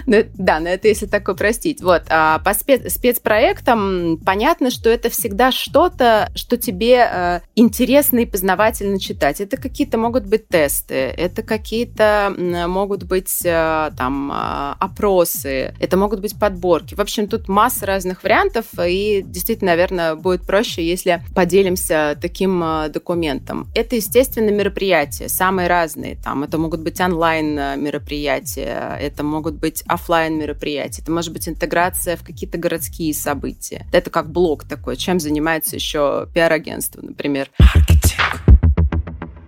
[0.35, 1.81] Да, но это если так упростить.
[1.81, 2.03] Вот.
[2.09, 8.99] А по спец спецпроектам понятно, что это всегда что-то, что тебе э, интересно и познавательно
[8.99, 9.41] читать.
[9.41, 16.21] Это какие-то могут быть тесты, это какие-то могут быть э, там э, опросы, это могут
[16.21, 16.95] быть подборки.
[16.95, 22.89] В общем, тут масса разных вариантов, и действительно, наверное, будет проще, если поделимся таким э,
[22.89, 23.69] документом.
[23.75, 26.17] Это, естественно, мероприятия, самые разные.
[26.23, 31.49] Там это могут быть онлайн э, мероприятия, это могут быть офлайн мероприятия, это может быть
[31.49, 33.87] интеграция в какие-то городские события.
[33.93, 37.51] Это как блог такой, чем занимается еще пиар-агентство, например.
[37.59, 38.04] Маркетинг.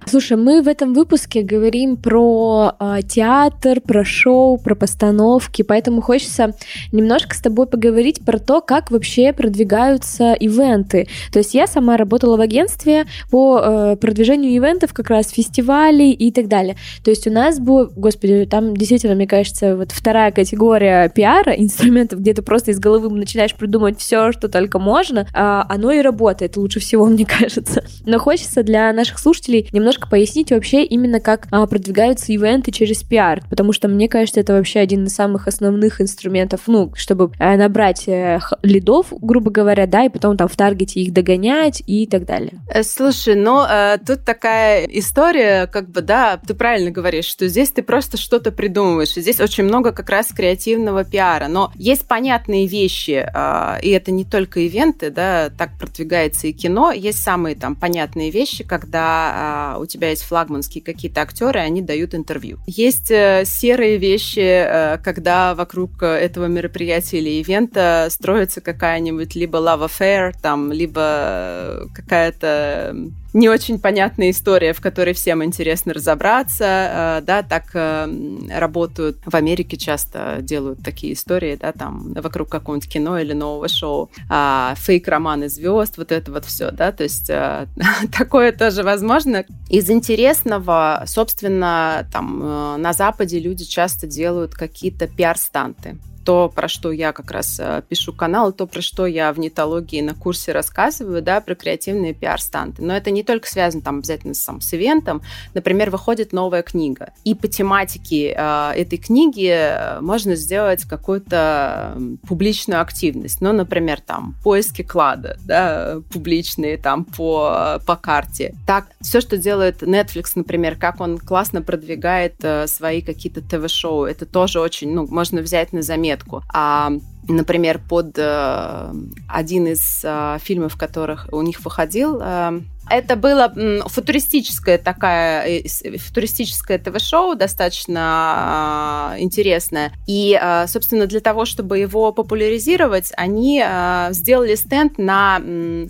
[0.08, 6.54] Слушай, мы в этом выпуске говорим про э, театр, про шоу, про постановки, поэтому хочется
[6.92, 11.08] немножко с тобой поговорить про то, как вообще продвигаются ивенты.
[11.32, 16.30] То есть я сама работала в агентстве по э, продвижению ивентов, как раз фестивалей и
[16.30, 16.76] так далее.
[17.02, 22.20] То есть у нас было, господи, там действительно, мне кажется, вот вторая категория пиара, инструментов,
[22.20, 26.56] где ты просто из головы начинаешь придумывать все, что только можно, э, оно и работает
[26.56, 27.82] лучше всего, мне кажется.
[28.04, 33.02] Но хочется для наших слушателей немножко немножко пояснить вообще именно, как а, продвигаются ивенты через
[33.02, 37.56] пиар, потому что мне кажется, это вообще один из самых основных инструментов, ну, чтобы а,
[37.56, 42.24] набрать э, лидов, грубо говоря, да, и потом там в таргете их догонять и так
[42.26, 42.60] далее.
[42.68, 47.70] Э, слушай, ну, э, тут такая история, как бы, да, ты правильно говоришь, что здесь
[47.70, 52.66] ты просто что-то придумываешь, и здесь очень много как раз креативного пиара, но есть понятные
[52.66, 57.74] вещи, э, и это не только ивенты, да, так продвигается и кино, есть самые там
[57.74, 62.58] понятные вещи, когда у тебя есть флагманские какие-то актеры, они дают интервью.
[62.66, 69.88] Есть э, серые вещи, э, когда вокруг этого мероприятия или ивента строится какая-нибудь либо love
[69.88, 72.94] affair, там, либо какая-то
[73.36, 78.08] не очень понятная история, в которой всем интересно разобраться, э, да, так э,
[78.50, 79.18] работают.
[79.26, 84.74] В Америке часто делают такие истории, да, там вокруг какого-нибудь кино или нового шоу, а,
[84.78, 87.66] фейк-романы звезд, вот это вот все, да, то есть э,
[88.16, 89.44] такое тоже возможно.
[89.68, 97.12] Из интересного, собственно, там на Западе люди часто делают какие-то пиар-станты то, про что я
[97.12, 101.40] как раз э, пишу канал, то, про что я в нетологии на курсе рассказываю, да,
[101.40, 102.82] про креативные пиар-станты.
[102.82, 105.22] Но это не только связано там обязательно сам, с ивентом.
[105.54, 107.12] Например, выходит новая книга.
[107.22, 113.40] И по тематике э, этой книги э, можно сделать какую-то публичную активность.
[113.40, 118.52] Ну, например, там поиски клада, да, публичные там по, по карте.
[118.66, 124.26] Так, все, что делает Netflix, например, как он классно продвигает э, свои какие-то ТВ-шоу, это
[124.26, 126.42] тоже очень, ну, можно взять на заметку заметку.
[126.52, 126.92] А
[127.28, 128.92] например, под э,
[129.28, 133.52] один из э, фильмов, которых у них выходил, э, это было
[133.86, 139.92] футуристическое такая, э, футуристическое ТВ-шоу, достаточно а, интересное.
[140.06, 145.40] И, а, собственно, для того, чтобы его популяризировать, они а, сделали стенд на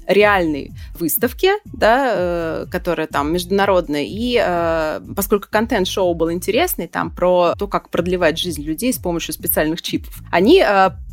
[0.07, 4.05] реальной выставке, да, э, которая там международная.
[4.07, 4.37] И
[5.15, 9.83] поскольку контент шоу был интересный, там про то, как продлевать жизнь людей с помощью специальных
[9.83, 10.63] чипов, они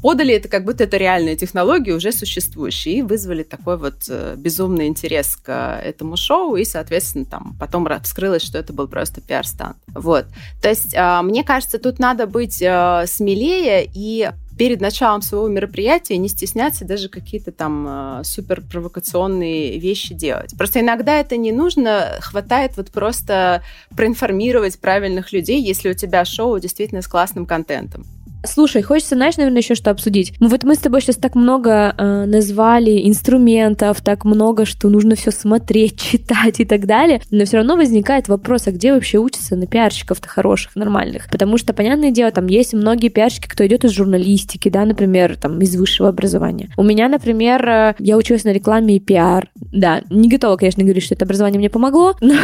[0.03, 4.87] подали это как будто это реальная технология, уже существующая, и вызвали такой вот э, безумный
[4.87, 9.77] интерес к этому шоу, и, соответственно, там потом вскрылось, что это был просто пиар-станд.
[9.87, 10.25] Вот.
[10.61, 16.17] То есть, а, мне кажется, тут надо быть э, смелее и перед началом своего мероприятия
[16.17, 17.85] не стесняться даже какие-то там
[18.19, 20.55] э, супер провокационные вещи делать.
[20.57, 23.63] Просто иногда это не нужно, хватает вот просто
[23.95, 28.05] проинформировать правильных людей, если у тебя шоу действительно с классным контентом.
[28.45, 30.33] Слушай, хочется, знаешь, наверное, еще что обсудить.
[30.39, 35.15] Ну вот мы с тобой сейчас так много э, назвали инструментов, так много, что нужно
[35.15, 39.55] все смотреть, читать и так далее, но все равно возникает вопрос, а где вообще учатся
[39.55, 41.29] на пиарщиков-то хороших, нормальных?
[41.29, 45.59] Потому что, понятное дело, там есть многие пиарщики, кто идет из журналистики, да, например, там,
[45.61, 46.69] из высшего образования.
[46.75, 49.49] У меня, например, э, я училась на рекламе и пиар.
[49.55, 52.35] Да, не готова, конечно, говорить, что это образование мне помогло, но,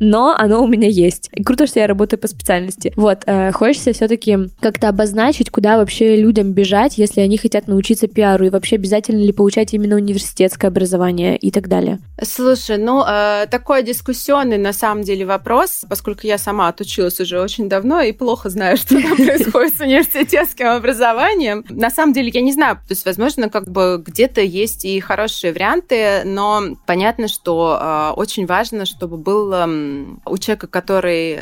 [0.00, 1.28] но оно у меня есть.
[1.34, 2.92] И круто, что я работаю по специальности.
[2.96, 8.06] Вот, э, хочется все-таки как-то обозначить обозначить, куда вообще людям бежать, если они хотят научиться
[8.06, 11.98] пиару, и вообще обязательно ли получать именно университетское образование и так далее?
[12.22, 17.68] Слушай, ну, э, такой дискуссионный на самом деле вопрос, поскольку я сама отучилась уже очень
[17.68, 21.64] давно и плохо знаю, что там происходит с университетским образованием.
[21.70, 25.52] На самом деле я не знаю, то есть, возможно, как бы где-то есть и хорошие
[25.52, 31.40] варианты, но понятно, что э, очень важно, чтобы был э, у человека, который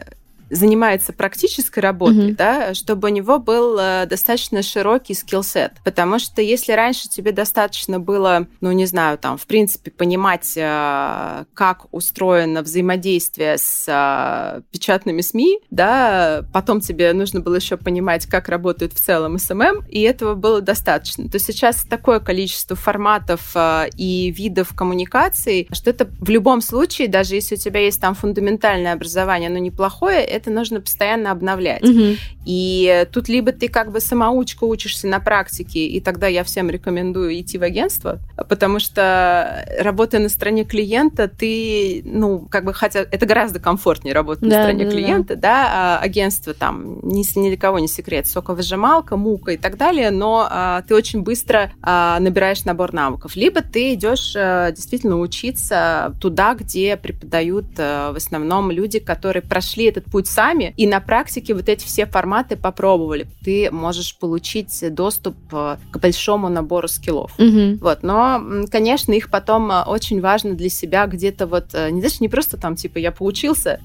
[0.55, 2.37] занимается практической работой, mm-hmm.
[2.37, 5.73] да, чтобы у него был э, достаточно широкий skill set.
[5.85, 11.45] Потому что если раньше тебе достаточно было, ну, не знаю, там, в принципе, понимать, э,
[11.55, 18.49] как устроено взаимодействие с э, печатными СМИ, да, потом тебе нужно было еще понимать, как
[18.49, 21.29] работает в целом SMM, и этого было достаточно.
[21.29, 23.55] То сейчас такое количество форматов
[23.97, 28.93] и видов коммуникаций, что это в любом случае, даже если у тебя есть там фундаментальное
[28.93, 31.83] образование, оно неплохое, это нужно постоянно обновлять.
[31.83, 32.17] Угу.
[32.47, 37.41] И тут либо ты как бы самоучка учишься на практике, и тогда я всем рекомендую
[37.41, 43.27] идти в агентство, потому что работая на стороне клиента, ты, ну, как бы, хотя это
[43.27, 47.49] гораздо комфортнее работать да, на стороне да, клиента, да, да а агентство там ни, ни
[47.49, 52.19] для кого не секрет, соковыжималка, мука и так далее, но а, ты очень быстро а,
[52.21, 53.37] набираешь набор навыков.
[53.37, 59.87] Либо ты идешь а, действительно учиться туда, где преподают а, в основном люди, которые прошли
[59.87, 63.27] этот путь сами, и на практике вот эти все форматы попробовали.
[63.45, 67.33] Ты можешь получить доступ э, к большому набору скиллов.
[67.39, 67.79] Угу.
[67.81, 72.21] Вот, но, конечно, их потом э, очень важно для себя где-то вот, э, не знаешь,
[72.21, 73.81] не просто там, типа, я поучился,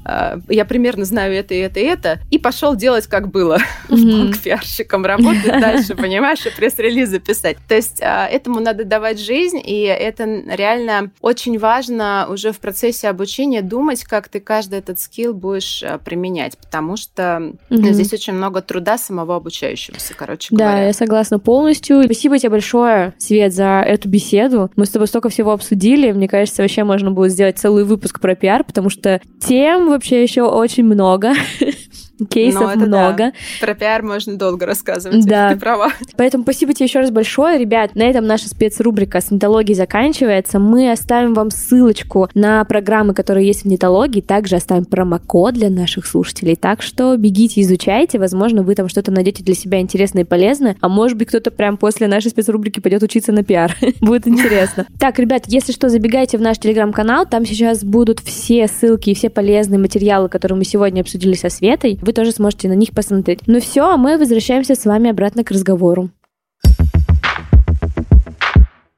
[0.48, 3.60] я примерно знаю это и это и это, и пошел делать, как было,
[3.90, 4.34] угу.
[4.44, 7.58] пиарщиком работать дальше, понимаешь, и пресс-релизы писать.
[7.68, 13.62] То есть этому надо давать жизнь, и это реально очень важно уже в процессе обучения
[13.62, 17.84] думать, как ты каждый этот скилл будешь применять менять, потому что угу.
[17.92, 20.72] здесь очень много труда самого обучающегося, короче говоря.
[20.72, 22.04] Да, я согласна полностью.
[22.04, 24.72] Спасибо тебе большое, Свет, за эту беседу.
[24.76, 26.12] Мы с тобой столько всего обсудили.
[26.12, 30.44] Мне кажется, вообще можно будет сделать целый выпуск про пиар, потому что тем вообще еще
[30.44, 31.34] очень много.
[32.28, 33.18] Кейсов ну, много.
[33.18, 33.34] Да.
[33.62, 35.26] Про пиар можно долго рассказывать.
[35.26, 35.54] Да.
[35.54, 35.92] Ты права.
[36.18, 37.58] Поэтому спасибо тебе еще раз большое.
[37.58, 40.60] Ребят, на этом наша спецрубрика с нетологией заканчивается.
[40.60, 44.22] Мы оставим вам ссылочку на программы, которые есть в нетологии.
[44.22, 46.56] Также оставим промокод для наших слушателей.
[46.56, 48.20] Так что бегите, изучайте.
[48.20, 50.76] Возможно, вы там что-то найдете для себя интересное и полезное.
[50.82, 53.76] А может быть, кто-то прям после нашей спецрубрики пойдет учиться на пиар.
[54.02, 54.88] Будет интересно.
[55.00, 57.26] Так, ребят, если что, забегайте в наш телеграм-канал.
[57.26, 62.00] Там сейчас будут все ссылки и все полезные материалы, которые мы сегодня обсудили со Светой
[62.10, 63.41] вы тоже сможете на них посмотреть.
[63.45, 66.10] Ну все, а мы возвращаемся с вами обратно к разговору.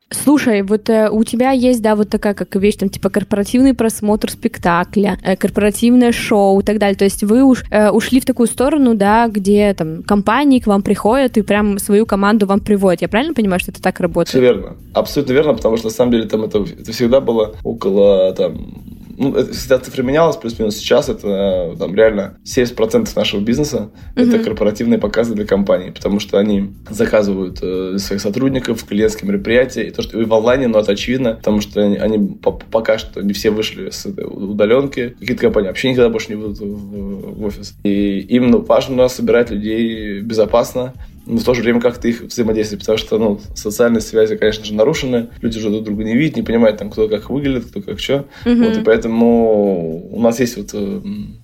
[0.10, 4.30] Слушай, вот э, у тебя есть, да, вот такая как вещь, там, типа корпоративный просмотр
[4.30, 6.95] спектакля, э, корпоративное шоу и так далее.
[6.95, 10.82] То есть вы уж э, ушли в такую сторону, да, где там компании к вам
[10.82, 13.02] приходят и прям свою команду вам приводят.
[13.02, 14.30] Я правильно понимаю, что это так работает?
[14.30, 14.78] Все верно.
[14.93, 18.84] Абсолютно верно, потому что на самом деле там это, это всегда было около там
[19.22, 24.28] ну, это всегда цифра менялась, плюс-минус сейчас это там реально 70% нашего бизнеса mm-hmm.
[24.30, 29.92] это корпоративные показы для компаний, потому что они заказывают э, своих сотрудников, клиентские мероприятия, и
[29.92, 32.40] то, что и в онлайне, но это очевидно, потому что они, они
[32.72, 36.60] пока что не все вышли с этой удаленки, какие-то компании вообще никогда больше не будут
[36.60, 37.76] в, в офис.
[37.84, 40.94] И им ну, важно собирать людей безопасно,
[41.32, 44.74] но в то же время как-то их взаимодействовать, потому что, ну, социальные связи, конечно же,
[44.74, 48.00] нарушены, люди уже друг друга не видят, не понимают, там, кто как выглядит, кто как
[48.00, 48.67] что, mm-hmm.
[48.67, 51.00] вот, и поэтому у нас есть вот э,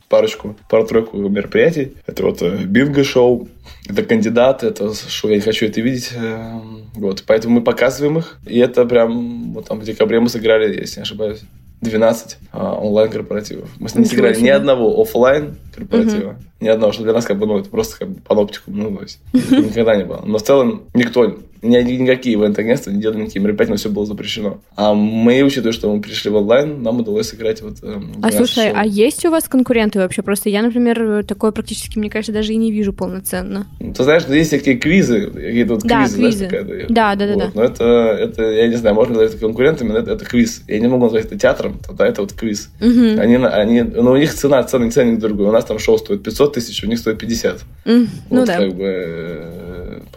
[0.09, 1.93] парочку, пару-тройку мероприятий.
[2.05, 3.47] Это вот э, бинго-шоу,
[3.87, 6.11] это кандидаты, это шоу «Я не хочу это видеть».
[6.13, 6.59] Э,
[6.95, 8.39] вот, поэтому мы показываем их.
[8.45, 11.39] И это прям, вот там в декабре мы сыграли, если не ошибаюсь,
[11.81, 13.69] 12 а, онлайн-корпоративов.
[13.79, 16.37] Мы с ними не сыграли ни одного офлайн корпоратива, угу.
[16.59, 19.03] ни одного, что для нас как бы, ну, это просто как бы паноптикум, ну, то
[19.03, 20.23] есть никогда не было.
[20.25, 24.61] Но в целом никто ни, никакие ивент-агентства не делали никакие мероприятия, все было запрещено.
[24.75, 27.77] А мы, учитывая, что мы пришли в онлайн, нам удалось сыграть вот...
[27.81, 28.73] Э, а слушай, шоу.
[28.75, 30.21] а есть у вас конкуренты вообще?
[30.21, 33.67] Просто я, например, такое практически, мне кажется, даже и не вижу полноценно.
[33.79, 36.49] Ты знаешь, есть такие квизы, какие-то вот да, квизы, квизы.
[36.49, 37.43] Знаешь, да, да, да, вот.
[37.43, 37.51] да.
[37.53, 40.63] Но это, это, я не знаю, можно назвать это конкурентами, но это, это квиз.
[40.67, 42.69] Я не могу назвать это театром, тогда это вот квиз.
[42.79, 43.19] Угу.
[43.19, 45.47] Они, они, ну, у них цена, ценник, ценник другой.
[45.47, 47.63] У нас там шоу стоит 500 тысяч, у них стоит 50.
[47.85, 48.57] Mm, вот, ну да.
[48.57, 49.66] Как бы,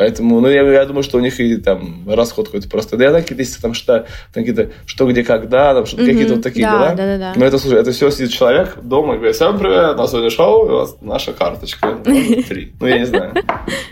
[0.01, 2.97] поэтому, ну, я, я думаю, что у них и там расход какой-то просто.
[2.97, 6.07] Да, да, какие-то есть там что, там какие-то что, где, когда, там что-то, mm-hmm.
[6.07, 6.89] какие-то вот такие да, дела.
[6.95, 7.33] Да, да, да.
[7.37, 10.65] Но это, слушай, это все сидит человек дома и говорит, всем привет, на сегодня шоу,
[10.65, 11.99] у вас наша карточка.
[12.05, 12.73] Три.
[12.81, 13.35] Ну, я не знаю.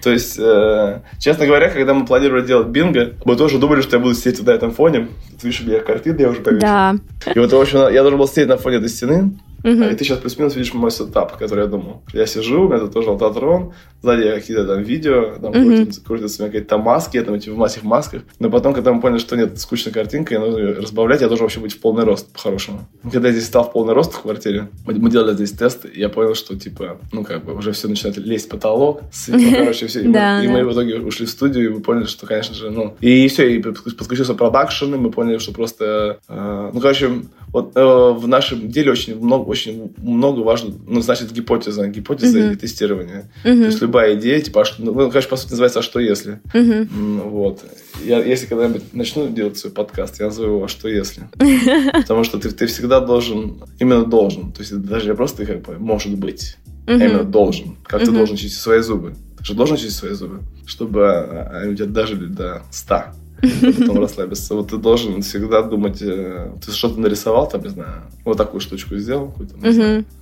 [0.03, 4.03] То есть, э, честно говоря, когда мы планировали делать бинго, мы тоже думали, что я
[4.03, 5.09] буду сидеть на этом фоне.
[5.39, 6.63] Ты видишь, у меня картины, я уже повесил.
[6.63, 6.95] Да.
[7.35, 9.33] И вот, в общем, я должен был сидеть на фоне этой стены,
[9.69, 9.85] Угу.
[9.85, 12.03] И ты сейчас плюс-минус видишь мой setup, который я думал.
[12.13, 15.63] Я сижу, у меня тут тоже алтатрон, сзади какие-то там видео, там угу.
[15.63, 18.23] крутятся, крутятся какие-то там маски, я там эти в этих масках.
[18.39, 21.61] Но потом, когда мы поняли, что нет, скучная картинка, я нужно разбавлять, я должен вообще
[21.61, 22.89] быть в полный рост, по-хорошему.
[23.11, 26.09] Когда я здесь стал в полный рост в квартире, мы делали здесь тест, и я
[26.09, 30.03] понял, что, типа, ну, как бы, уже все начинает лезть в потолок, ну, короче, все.
[30.03, 32.71] И, мы, и мы в итоге ушли в студию, и мы поняли, что, конечно же,
[32.71, 32.97] ну...
[33.01, 36.19] И все, и подключился продакшн, и мы поняли, что просто...
[36.29, 37.11] Э, ну, короче,
[37.53, 42.53] вот э, в нашем деле очень много, очень много важно, ну, значит, гипотеза, гипотеза uh-huh.
[42.53, 43.31] и тестирование.
[43.45, 43.61] Uh-huh.
[43.61, 46.41] То есть любая идея, типа, а что, ну, конечно, по сути называется «А что если?».
[46.53, 47.29] Uh-huh.
[47.29, 47.65] Вот.
[48.05, 51.29] Я, если когда-нибудь начну делать свой подкаст, я назову его «А что если?».
[51.93, 55.79] Потому что ты, ты всегда должен, именно должен, то есть даже не просто как бы
[55.79, 56.57] «может быть»,
[56.87, 57.77] а именно должен.
[57.85, 59.15] Как ты должен чистить свои зубы.
[59.39, 61.13] Ты же должен чистить свои зубы, чтобы
[61.53, 63.05] они у тебя дожили до 100
[63.79, 64.55] потом расслабиться.
[64.55, 68.97] Вот ты должен всегда думать, э, ты что-то нарисовал, там, не знаю, вот такую штучку
[68.97, 69.55] сделал, какую-то,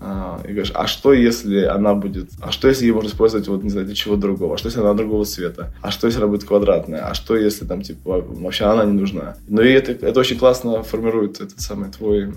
[0.00, 3.62] а, и говоришь, а что если она будет, а что если ее можно использовать, вот,
[3.62, 6.28] не знаю, для чего другого, а что если она другого цвета, а что если она
[6.28, 9.36] будет квадратная, а что если там, типа, вообще она не нужна.
[9.48, 12.32] Ну и это, это очень классно формирует этот самый твой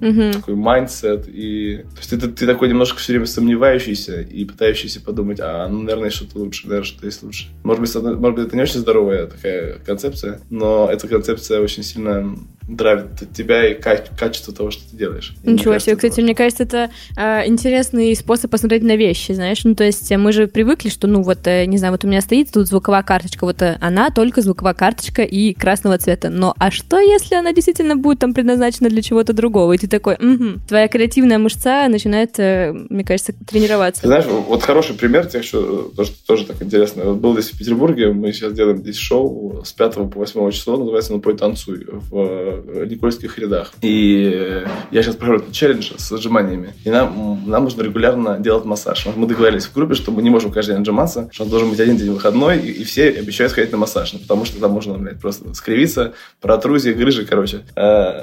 [0.00, 0.32] угу.
[0.32, 1.28] такой mindset.
[1.28, 1.84] И...
[1.94, 5.82] То есть ты, ты, ты такой немножко все время сомневающийся и пытающийся подумать, а, ну,
[5.82, 7.48] наверное, что-то лучше, наверное, что-то есть лучше.
[7.62, 10.13] Может быть, может быть, это не очень здоровая такая концепция,
[10.50, 12.36] но эта концепция очень сильно
[12.68, 15.34] драйвит тебя и качество того, что ты делаешь.
[15.42, 15.96] Ничего себе.
[15.96, 19.64] Кстати, мне кажется, это э, интересный способ посмотреть на вещи, знаешь.
[19.64, 22.20] Ну, то есть мы же привыкли, что, ну, вот, э, не знаю, вот у меня
[22.20, 26.30] стоит тут звуковая карточка, вот э, она только звуковая карточка и красного цвета.
[26.30, 29.74] Но а что, если она действительно будет там предназначена для чего-то другого?
[29.74, 30.60] И ты такой, угу.
[30.66, 34.02] твоя креативная мышца начинает, э, мне кажется, тренироваться.
[34.02, 37.04] Ты знаешь, вот хороший пример тех, что тоже, тоже так интересно.
[37.04, 40.78] Вот был здесь в Петербурге, мы сейчас делаем здесь шоу с 5 по 8 числа,
[40.78, 43.72] называется «Ну, пой танцуй» в э, Никольских рядах.
[43.82, 46.74] И э, я сейчас прохожу челлендж с отжиманиями.
[46.84, 49.06] И нам, нам нужно регулярно делать массаж.
[49.16, 51.96] Мы договорились в группе, что мы не можем каждый день отжиматься, что должен быть один
[51.96, 55.20] день выходной, и, и все обещают сходить на массаж, ну, потому что там можно, блядь,
[55.20, 57.62] просто скривиться, протрузии, грыжи, короче.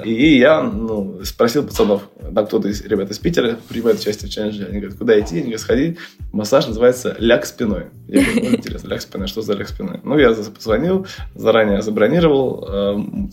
[0.04, 2.02] И я ну, спросил пацанов,
[2.34, 5.34] там кто-то из ребят из Питера принимает участие в челлендже, они говорят, куда идти?
[5.34, 5.98] Они говорят, сходи.
[6.32, 7.86] Массаж называется ляг спиной.
[8.08, 10.00] Я говорю, ну, интересно, ляг спиной, что за ляг спиной?
[10.02, 12.62] Ну, я позвонил, заранее забронировал,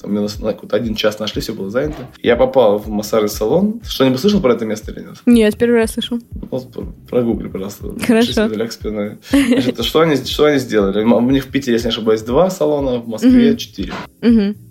[0.02, 2.08] там мне на какой-то один час нашли, все было занято.
[2.24, 3.82] Я попал в массажный салон.
[3.88, 5.18] Что-нибудь слышал про это место или нет?
[5.26, 6.20] Нет, первый раз слышал.
[6.50, 6.68] Вот,
[7.08, 7.94] прогугли, пожалуйста.
[8.06, 8.34] Хорошо.
[8.34, 11.04] Значит, что они, что они сделали?
[11.04, 13.94] У них в Питере, если не ошибаюсь, два салона, в Москве четыре.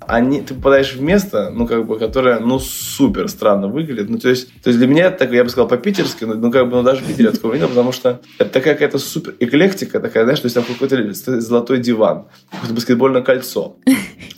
[0.09, 4.09] Они, ты попадаешь в место, ну, как бы, которое, ну, супер странно выглядит.
[4.09, 6.69] Ну, то есть, то есть для меня это, я бы сказал, по-питерски, но, ну, как
[6.69, 10.01] бы, ну, даже в Питере такого не было, потому что это такая какая-то супер эклектика
[10.01, 13.77] такая, знаешь, то есть там какой-то золотой диван, какое-то баскетбольное кольцо,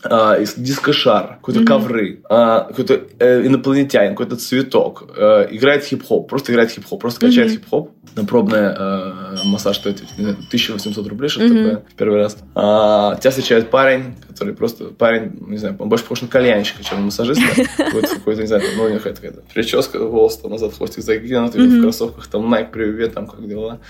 [0.03, 6.71] а, дискошар, какой-то ковры, а, какой-то э, инопланетянин, какой-то цветок, э, играет хип-хоп, просто играет
[6.71, 7.91] хип-хоп, просто качает хип-хоп.
[8.27, 12.37] Пробная э, массаж стоит 1800 рублей, что-то такое, первый раз.
[12.55, 16.99] А, тебя встречает парень, который просто парень, не знаю, он больше похож на кальянщика, чем
[16.99, 17.45] на массажиста.
[17.77, 22.27] Какой-то, не знаю, ну, у него какая-то прическа, волосы там назад, хвостик загинут, в кроссовках,
[22.27, 23.81] там, Nike, привет, там, как дела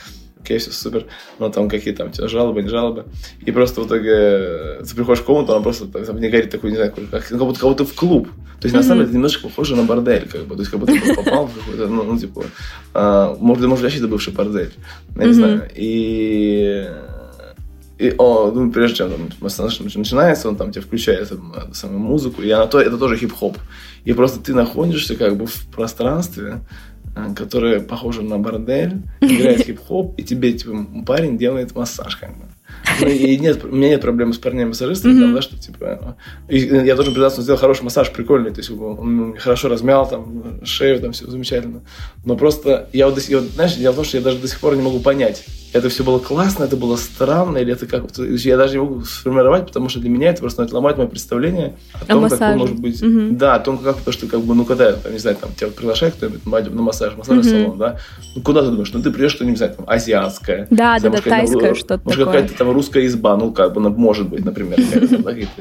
[0.42, 1.06] окей, все супер,
[1.38, 3.04] но там какие там тебя жалобы, не жалобы.
[3.44, 6.70] И просто в итоге э, ты приходишь в комнату, она просто там не горит такой,
[6.70, 8.28] не знаю, как, как будто, будто в клуб.
[8.60, 10.54] То есть, на самом деле, немножко похоже на бордель, как бы.
[10.54, 12.44] То есть, как будто ты попал в какой-то, ну, ну типа,
[12.92, 14.72] а, может, может, вообще это бывший бордель.
[15.16, 15.70] Я не знаю.
[15.74, 16.86] И
[17.98, 22.42] И, о, ну, прежде чем там, массаж начинается, он там тебе включает там, самую музыку,
[22.42, 23.58] и она, то, это тоже хип-хоп.
[24.04, 26.60] И просто ты находишься как бы в пространстве,
[27.16, 32.44] э, которое похоже на бордель, играет хип-хоп, и тебе типа, парень делает массаж как бы.
[33.00, 35.34] Ну, и нет, у меня нет проблем с парнями-массажистами, mm-hmm.
[35.34, 36.16] да, что, типа,
[36.48, 40.64] и я должен признаться, он сделал хороший массаж, прикольный, то есть он хорошо размял, там,
[40.64, 41.82] шею, там, все замечательно.
[42.24, 44.76] Но просто, я вот, я, знаешь, дело в том, что я даже до сих пор
[44.76, 48.74] не могу понять, это все было классно, это было странно, или это как я даже
[48.74, 52.24] не могу сформировать, потому что для меня это просто начинает ломать мое представление о том,
[52.24, 53.02] а как он может быть.
[53.02, 53.36] Угу.
[53.36, 55.70] Да, о том, как то, что как бы, ну, когда, там, не знаю, там, тебя
[55.70, 57.62] приглашает кто-нибудь на массаж, массажный угу.
[57.62, 57.98] салон, да,
[58.34, 58.92] ну, куда ты думаешь?
[58.92, 60.66] Ну, ты придешь, что, не знаю, там, азиатское.
[60.70, 64.28] Да, да, да, тайское что-то Может, какая-то там русская изба, ну, как бы, ну, может
[64.28, 64.78] быть, например,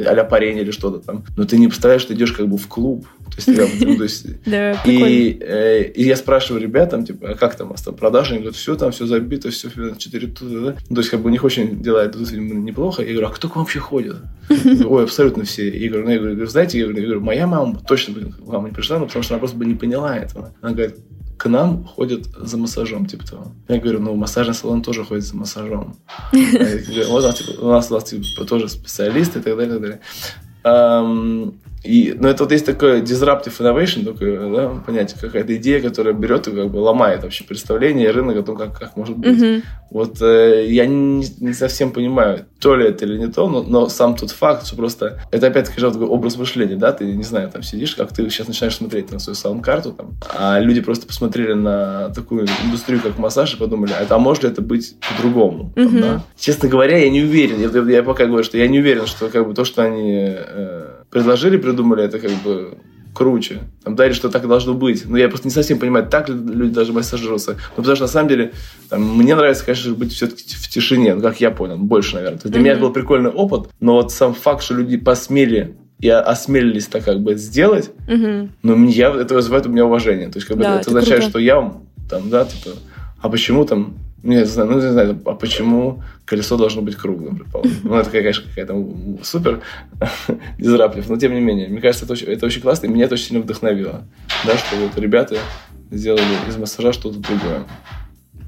[0.06, 1.24] а-ля парень или что-то там.
[1.38, 4.04] Но ты не представляешь, что ты идешь как бы в клуб, то есть, ну, то
[4.04, 4.26] есть,
[4.86, 8.32] и, э, и я спрашиваю ребятам, типа, а как там у вас там продажи?
[8.32, 9.70] Они говорят, все там, все забито, все
[10.00, 13.04] 4 туда, ну, То есть, как бы у них очень дела идут неплохо.
[13.04, 14.18] Я говорю, а кто к вам вообще ходит?
[14.86, 15.70] Ой, абсолютно все.
[15.70, 18.72] И говорю, ну, я говорю, знаете, я говорю, моя мама точно бы к вам не
[18.72, 20.54] пришла, но потому что она просто бы не поняла этого.
[20.62, 20.98] Она говорит,
[21.38, 23.52] к нам ходят за массажом, типа того.
[23.70, 25.96] Я говорю, ну, массажный салон тоже ходит за массажом.
[26.34, 29.80] Вот у нас, типа, у нас, у нас типа, тоже специалисты и так далее, и
[29.80, 30.02] так далее.
[31.84, 36.48] И, ну, это вот есть такое disruptive innovation, такое да, понятие, какая-то идея, которая берет
[36.48, 39.40] и как бы ломает вообще представление рынок о том, как, как может быть.
[39.40, 39.64] Mm-hmm.
[39.92, 43.90] Вот э, я не, не совсем понимаю, то ли это или не то, но, но
[43.90, 47.64] сам тот факт, что просто это опять-таки такой образ мышления, да, ты, не знаю, там
[47.64, 52.10] сидишь, как ты сейчас начинаешь смотреть на свою саунд-карту, там, а люди просто посмотрели на
[52.10, 56.02] такую индустрию, как массаж, и подумали, а, а может ли это быть по-другому, mm-hmm.
[56.02, 56.24] да?
[56.38, 59.48] Честно говоря, я не уверен, я, я пока говорю, что я не уверен, что как
[59.48, 62.78] бы то, что они э, предложили, придумали, это как бы
[63.14, 63.60] круче.
[63.84, 65.06] Там, да, или что так должно быть.
[65.06, 67.52] Но я просто не совсем понимаю, так ли люди должны массажироваться.
[67.52, 68.54] Ну, потому что, на самом деле,
[68.90, 72.40] там, мне нравится, конечно, быть все-таки в тишине, ну, как я понял, больше, наверное.
[72.40, 72.64] То есть для mm-hmm.
[72.64, 77.04] меня это был прикольный опыт, но вот сам факт, что люди посмели и осмелились так
[77.04, 78.50] как бы сделать, mm-hmm.
[78.64, 80.30] ну, я, это вызывает у меня уважение.
[80.30, 81.30] То есть, как бы, да, это, это означает, круто.
[81.30, 81.74] что я
[82.10, 82.78] там, да, типа,
[83.22, 87.80] а почему там не знаю, ну, не знаю, а почему колесо должно быть круглым, предположим.
[87.84, 88.86] Ну, это, конечно, какая-то
[89.24, 89.62] супер
[90.58, 93.16] дизраптив, но тем не менее, мне кажется, это очень, это очень классно, и меня это
[93.16, 94.04] очень сильно вдохновило,
[94.46, 95.38] да, что вот ребята
[95.92, 97.64] сделали из массажа что-то другое.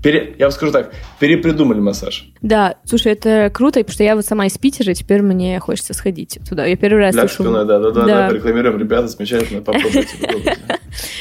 [0.01, 2.27] Пере, я вам скажу так, перепридумали массаж.
[2.41, 6.39] Да, слушай, это круто, потому что я вот сама из Питера, теперь мне хочется сходить
[6.47, 6.65] туда.
[6.65, 7.43] Я первый раз слышу.
[7.43, 10.07] Да, да, да, да, да, рекламируем, ребята, замечательно, попробуйте.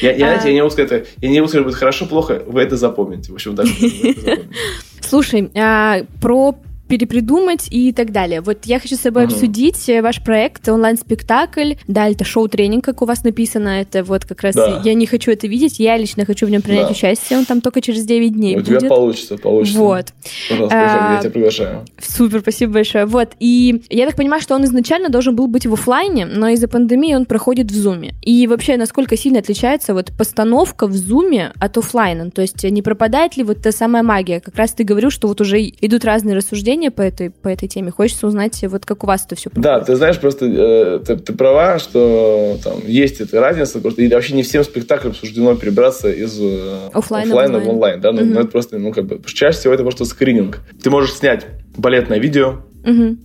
[0.00, 2.62] Я, я, знаете, я не могу сказать, я не могу сказать, будет хорошо, плохо, вы
[2.62, 3.32] это запомните.
[3.32, 3.72] В общем, даже
[5.00, 6.56] Слушай, а, про
[6.90, 8.40] перепридумать и так далее.
[8.40, 9.32] Вот я хочу с тобой uh-huh.
[9.32, 11.74] обсудить э, ваш проект онлайн-спектакль.
[11.86, 13.80] Да, это шоу-тренинг, как у вас написано.
[13.80, 14.82] Это вот как раз да.
[14.84, 15.78] я не хочу это видеть.
[15.78, 16.90] Я лично хочу в нем принять да.
[16.90, 17.38] участие.
[17.38, 18.80] Он там только через 9 дней У будет.
[18.80, 19.78] тебя получится, получится.
[19.78, 20.06] Вот.
[20.48, 21.84] Пожалуйста, а, я тебя приглашаю.
[22.00, 23.06] Супер, спасибо большое.
[23.06, 23.30] Вот.
[23.38, 27.14] И я так понимаю, что он изначально должен был быть в офлайне, но из-за пандемии
[27.14, 28.14] он проходит в зуме.
[28.22, 32.32] И вообще, насколько сильно отличается вот постановка в зуме от офлайна?
[32.32, 34.40] То есть не пропадает ли вот та самая магия?
[34.40, 37.68] Как раз ты говорил, что вот уже идут разные рассуждения мнение по этой, по этой
[37.68, 37.90] теме.
[37.90, 39.62] Хочется узнать, вот как у вас это все проходит.
[39.62, 44.08] Да, ты знаешь, просто э, ты, ты права, что там есть эта разница, что и
[44.08, 48.00] вообще не всем спектаклям суждено перебраться из э, офлайна, офлайна в онлайн.
[48.00, 48.12] Да?
[48.12, 48.30] Ну, угу.
[48.30, 50.60] ну, это просто, ну, как бы, чаще всего это просто скрининг.
[50.82, 53.16] Ты можешь снять балетное видео, угу.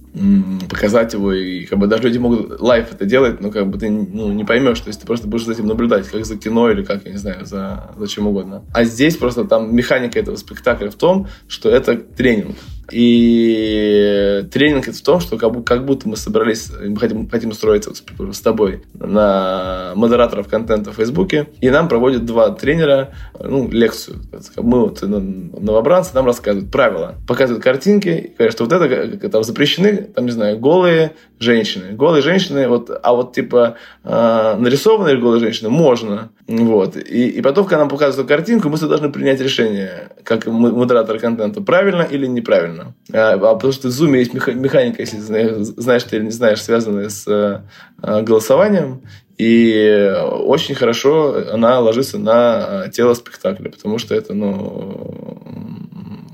[0.69, 3.89] Показать его, и как бы даже люди могут лайф это делать, но как бы ты
[3.89, 6.83] ну, не поймешь, то есть ты просто будешь за этим наблюдать, как за кино или
[6.83, 8.63] как, я не знаю, за, за чем угодно.
[8.73, 12.55] А здесь просто там механика этого спектакля в том, что это тренинг.
[12.91, 17.49] И тренинг это в том, что как, будто, как будто мы собрались, мы хотим, хотим
[17.49, 24.21] устроиться с тобой на модераторов контента в Фейсбуке, и нам проводят два тренера, ну, лекцию.
[24.57, 30.25] Мы вот новобранцы нам рассказывают правила, показывают картинки, говорят, что вот это там запрещены, там,
[30.25, 31.91] не знаю, голые женщины.
[31.93, 36.29] Голые женщины, вот, а вот типа э, нарисованные голые женщины можно.
[36.47, 36.95] Вот.
[36.97, 41.61] И, и потом, когда нам показывают эту картинку, мы должны принять решение, как модератор контента,
[41.61, 42.93] правильно или неправильно.
[43.11, 47.09] А, а потому что в Zoom есть механика, если знаешь ты или не знаешь, связанная
[47.09, 49.01] с э, голосованием.
[49.37, 55.41] И очень хорошо она ложится на тело спектакля, потому что это, ну,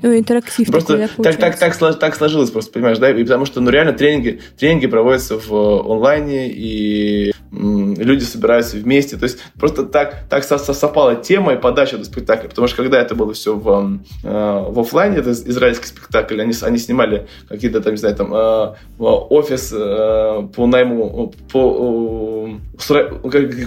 [0.02, 3.62] ну, интерактив просто так, так, так, так, так сложилось, просто, понимаешь, да, и потому что,
[3.62, 10.24] ну, реально тренинги, тренинги проводятся в онлайне, и люди собираются вместе, то есть просто так,
[10.30, 14.66] так совпала тема и подача до спектакля, потому что когда это было все в, э,
[14.70, 19.74] в офлайне, это израильский спектакль, они, они снимали какие-то там, не знаю, там э, офис
[19.76, 22.50] э, по найму, по,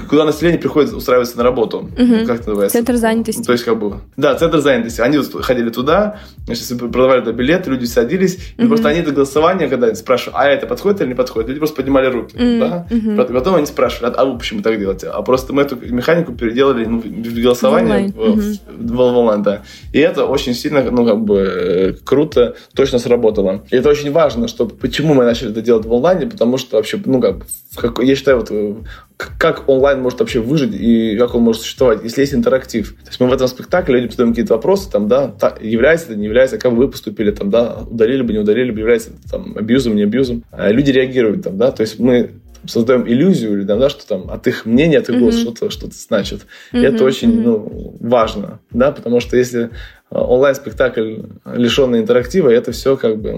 [0.09, 2.27] куда население приходит устраиваться на работу, угу.
[2.27, 2.79] как это называется?
[2.79, 3.43] Центр занятости.
[3.43, 7.85] То есть как бы, да, центр занятости, они ходили туда, Значит, продавали да, билеты, люди
[7.85, 8.69] садились, и mm-hmm.
[8.69, 12.07] просто они до голосования, когда спрашивали, а это подходит или не подходит, люди просто поднимали
[12.07, 12.59] руки, mm-hmm.
[12.59, 12.87] да?
[12.91, 13.33] Mm-hmm.
[13.33, 15.09] Потом они спрашивали, а вы почему так делаете?
[15.09, 18.59] А просто мы эту механику переделали ну, в голосование в, mm-hmm.
[18.69, 19.63] в, в, в онлайн, да.
[19.93, 23.65] И это очень сильно, ну, как бы, э, круто, точно сработало.
[23.71, 27.01] И это очень важно, что почему мы начали это делать в онлайне, потому что вообще,
[27.05, 27.37] ну, как,
[27.77, 28.75] как я считаю, вот э,
[29.17, 32.95] как онлайн может вообще выжить и как он может существовать, если есть интерактив.
[33.03, 36.17] То есть мы в этом спектакле людям задаем какие-то вопросы, там, да, та, является это,
[36.17, 39.31] не является, как бы вы поступили, там, да, удалили бы, не удалили бы, является это,
[39.31, 40.45] там, абьюзом, не абьюзом.
[40.51, 42.31] А люди реагируют, там, да, то есть мы
[42.67, 45.43] создаем иллюзию, да, что там от их мнения, от их голоса mm-hmm.
[45.43, 46.47] что-то, что-то значит.
[46.73, 46.81] Mm-hmm.
[46.81, 49.71] И это очень ну, важно, да, потому что если
[50.11, 53.31] а, онлайн-спектакль лишенный интерактива, это все как бы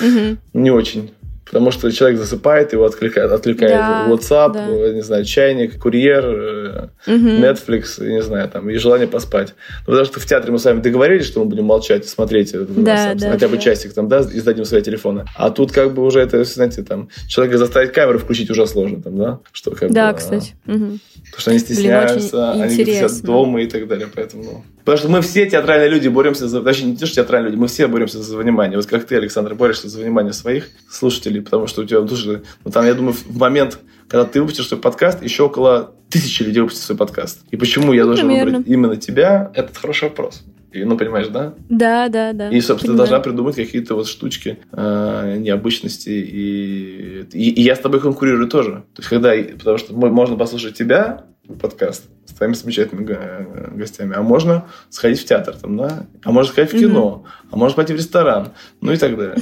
[0.00, 0.38] mm-hmm.
[0.52, 1.10] не очень
[1.48, 4.92] Потому что человек засыпает, его откликает, отвлекает да, WhatsApp, да.
[4.92, 7.14] не знаю, чайник, курьер, угу.
[7.14, 9.54] Netflix, не знаю, там, и желание поспать.
[9.80, 12.66] Ну, потому что в театре мы с вами договорились, что мы будем молчать смотреть э,
[12.68, 13.62] да, да, хотя бы да.
[13.62, 15.24] часик там, да, и сдадим свои телефоны.
[15.36, 19.16] А тут как бы уже это, знаете, там, человека заставить камеру включить уже сложно, там,
[19.16, 19.40] да?
[19.52, 20.54] Что как да, бы, кстати.
[20.66, 20.98] Угу.
[21.30, 24.64] Потому что они стесняются, Блин, они сидят дома и так далее, поэтому...
[24.88, 26.62] Потому что мы все театральные люди боремся за...
[26.62, 28.78] Точнее, не то, что театральные люди, мы все боремся за внимание.
[28.78, 32.44] Вот как ты, Александр, борешься за внимание своих слушателей, потому что у тебя тоже...
[32.64, 36.62] Ну, там, я думаю, в момент, когда ты выпустишь свой подкаст, еще около тысячи людей
[36.62, 37.42] выпустят свой подкаст.
[37.50, 38.50] И почему я ну, должен примерно.
[38.60, 40.42] выбрать именно тебя, это хороший вопрос.
[40.72, 41.52] И, ну, понимаешь, да?
[41.68, 42.48] Да, да, да.
[42.48, 43.08] И, собственно, Понимаю.
[43.08, 46.08] ты должна придумать какие-то вот штучки, э, необычности.
[46.08, 48.84] И, и, и я с тобой конкурирую тоже.
[48.94, 49.34] То есть, когда...
[49.58, 51.26] Потому что можно послушать тебя,
[51.60, 56.06] подкаст с твоими замечательными гостями, а можно сходить в театр, там, да?
[56.22, 57.48] а можно сходить в кино, mm-hmm.
[57.52, 59.36] а можно пойти в ресторан, ну и так далее.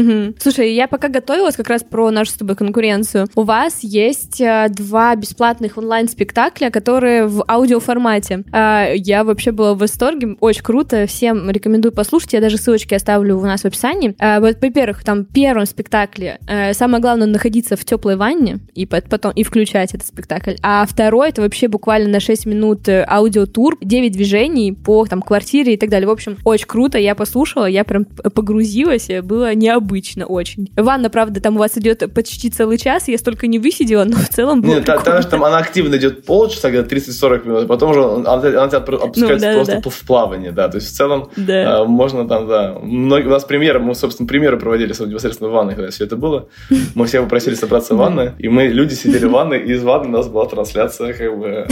[0.00, 0.34] Угу.
[0.38, 3.26] Слушай, я пока готовилась как раз про нашу с тобой конкуренцию.
[3.34, 8.44] У вас есть э, два бесплатных онлайн-спектакля, которые в аудиоформате.
[8.52, 13.38] Э, я вообще была в восторге, очень круто, всем рекомендую послушать, я даже ссылочки оставлю
[13.38, 14.14] у нас в описании.
[14.18, 18.86] Э, вот, во-первых, там в первом спектакле э, самое главное находиться в теплой ванне и
[18.86, 20.54] потом и включать этот спектакль.
[20.62, 25.74] А второй это вообще буквально на 6 минут э, аудиотур, 9 движений по там квартире
[25.74, 26.08] и так далее.
[26.08, 30.70] В общем, очень круто, я послушала, я прям погрузилась, было необычно необычно очень.
[30.76, 34.28] Ванна, правда, там у вас идет почти целый час, я столько не высидела, но в
[34.28, 37.90] целом было Нет, потому что там она активно идет полчаса, где-то 30-40 минут, а потом
[37.90, 39.90] уже она, она тебя опускается ну, да, просто да.
[39.90, 41.80] в плавание, да, то есть в целом да.
[41.80, 45.74] э, можно там, да, многие, у нас премьера, мы, собственно, премьеру проводили непосредственно в ванной,
[45.74, 46.48] когда все это было,
[46.94, 50.08] мы все попросили собраться в ванной, и мы, люди сидели в ванной, и из ванны
[50.08, 51.66] у нас была трансляция, как бы,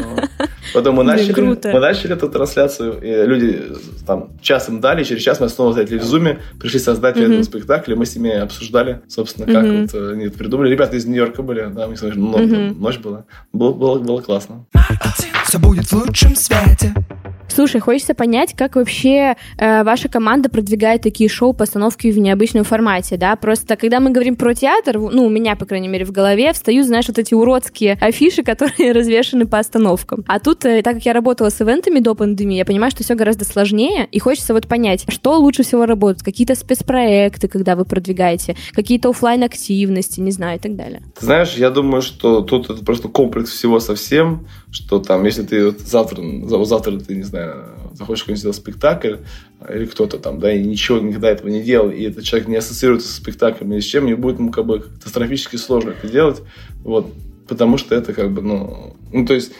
[0.74, 1.70] Потом мы начали, круто.
[1.72, 3.62] мы начали эту трансляцию, и люди
[4.06, 7.30] там час им дали, через час мы снова взяли в зуме, пришли создатели mm-hmm.
[7.30, 9.80] этого спектакля, мы с ними обсуждали, собственно, как mm-hmm.
[9.82, 10.70] вот э, они это придумали.
[10.70, 12.78] Ребята из Нью-Йорка были, да, мы сказали, ну, mm-hmm.
[12.78, 13.24] ночь была.
[13.52, 14.66] Было, было, было классно.
[15.46, 16.92] Все будет в лучшем свете.
[17.48, 23.16] Слушай, хочется понять, как вообще э, ваша команда продвигает такие шоу, постановки в необычном формате,
[23.16, 23.36] да?
[23.36, 26.86] Просто когда мы говорим про театр, ну, у меня, по крайней мере, в голове встают,
[26.86, 30.24] знаешь, вот эти уродские афиши, которые развешаны по остановкам.
[30.26, 33.14] А тут, э, так как я работала с ивентами до пандемии, я понимаю, что все
[33.14, 38.56] гораздо сложнее, и хочется вот понять, что лучше всего работает, какие-то спецпроекты, когда вы продвигаете,
[38.72, 41.02] какие-то офлайн активности не знаю, и так далее.
[41.18, 44.46] Ты знаешь, я думаю, что тут это просто комплекс всего совсем,
[44.76, 46.22] что там, если ты вот завтра,
[46.64, 47.64] завтра ты, не знаю,
[47.94, 49.16] захочешь какой-нибудь спектакль,
[49.70, 53.08] или кто-то там, да, и ничего никогда этого не делал, и этот человек не ассоциируется
[53.08, 56.42] с спектаклем или с чем, мне будет, ну, как бы катастрофически сложно это делать,
[56.84, 57.12] вот,
[57.48, 59.52] потому что это как бы, ну, ну, то есть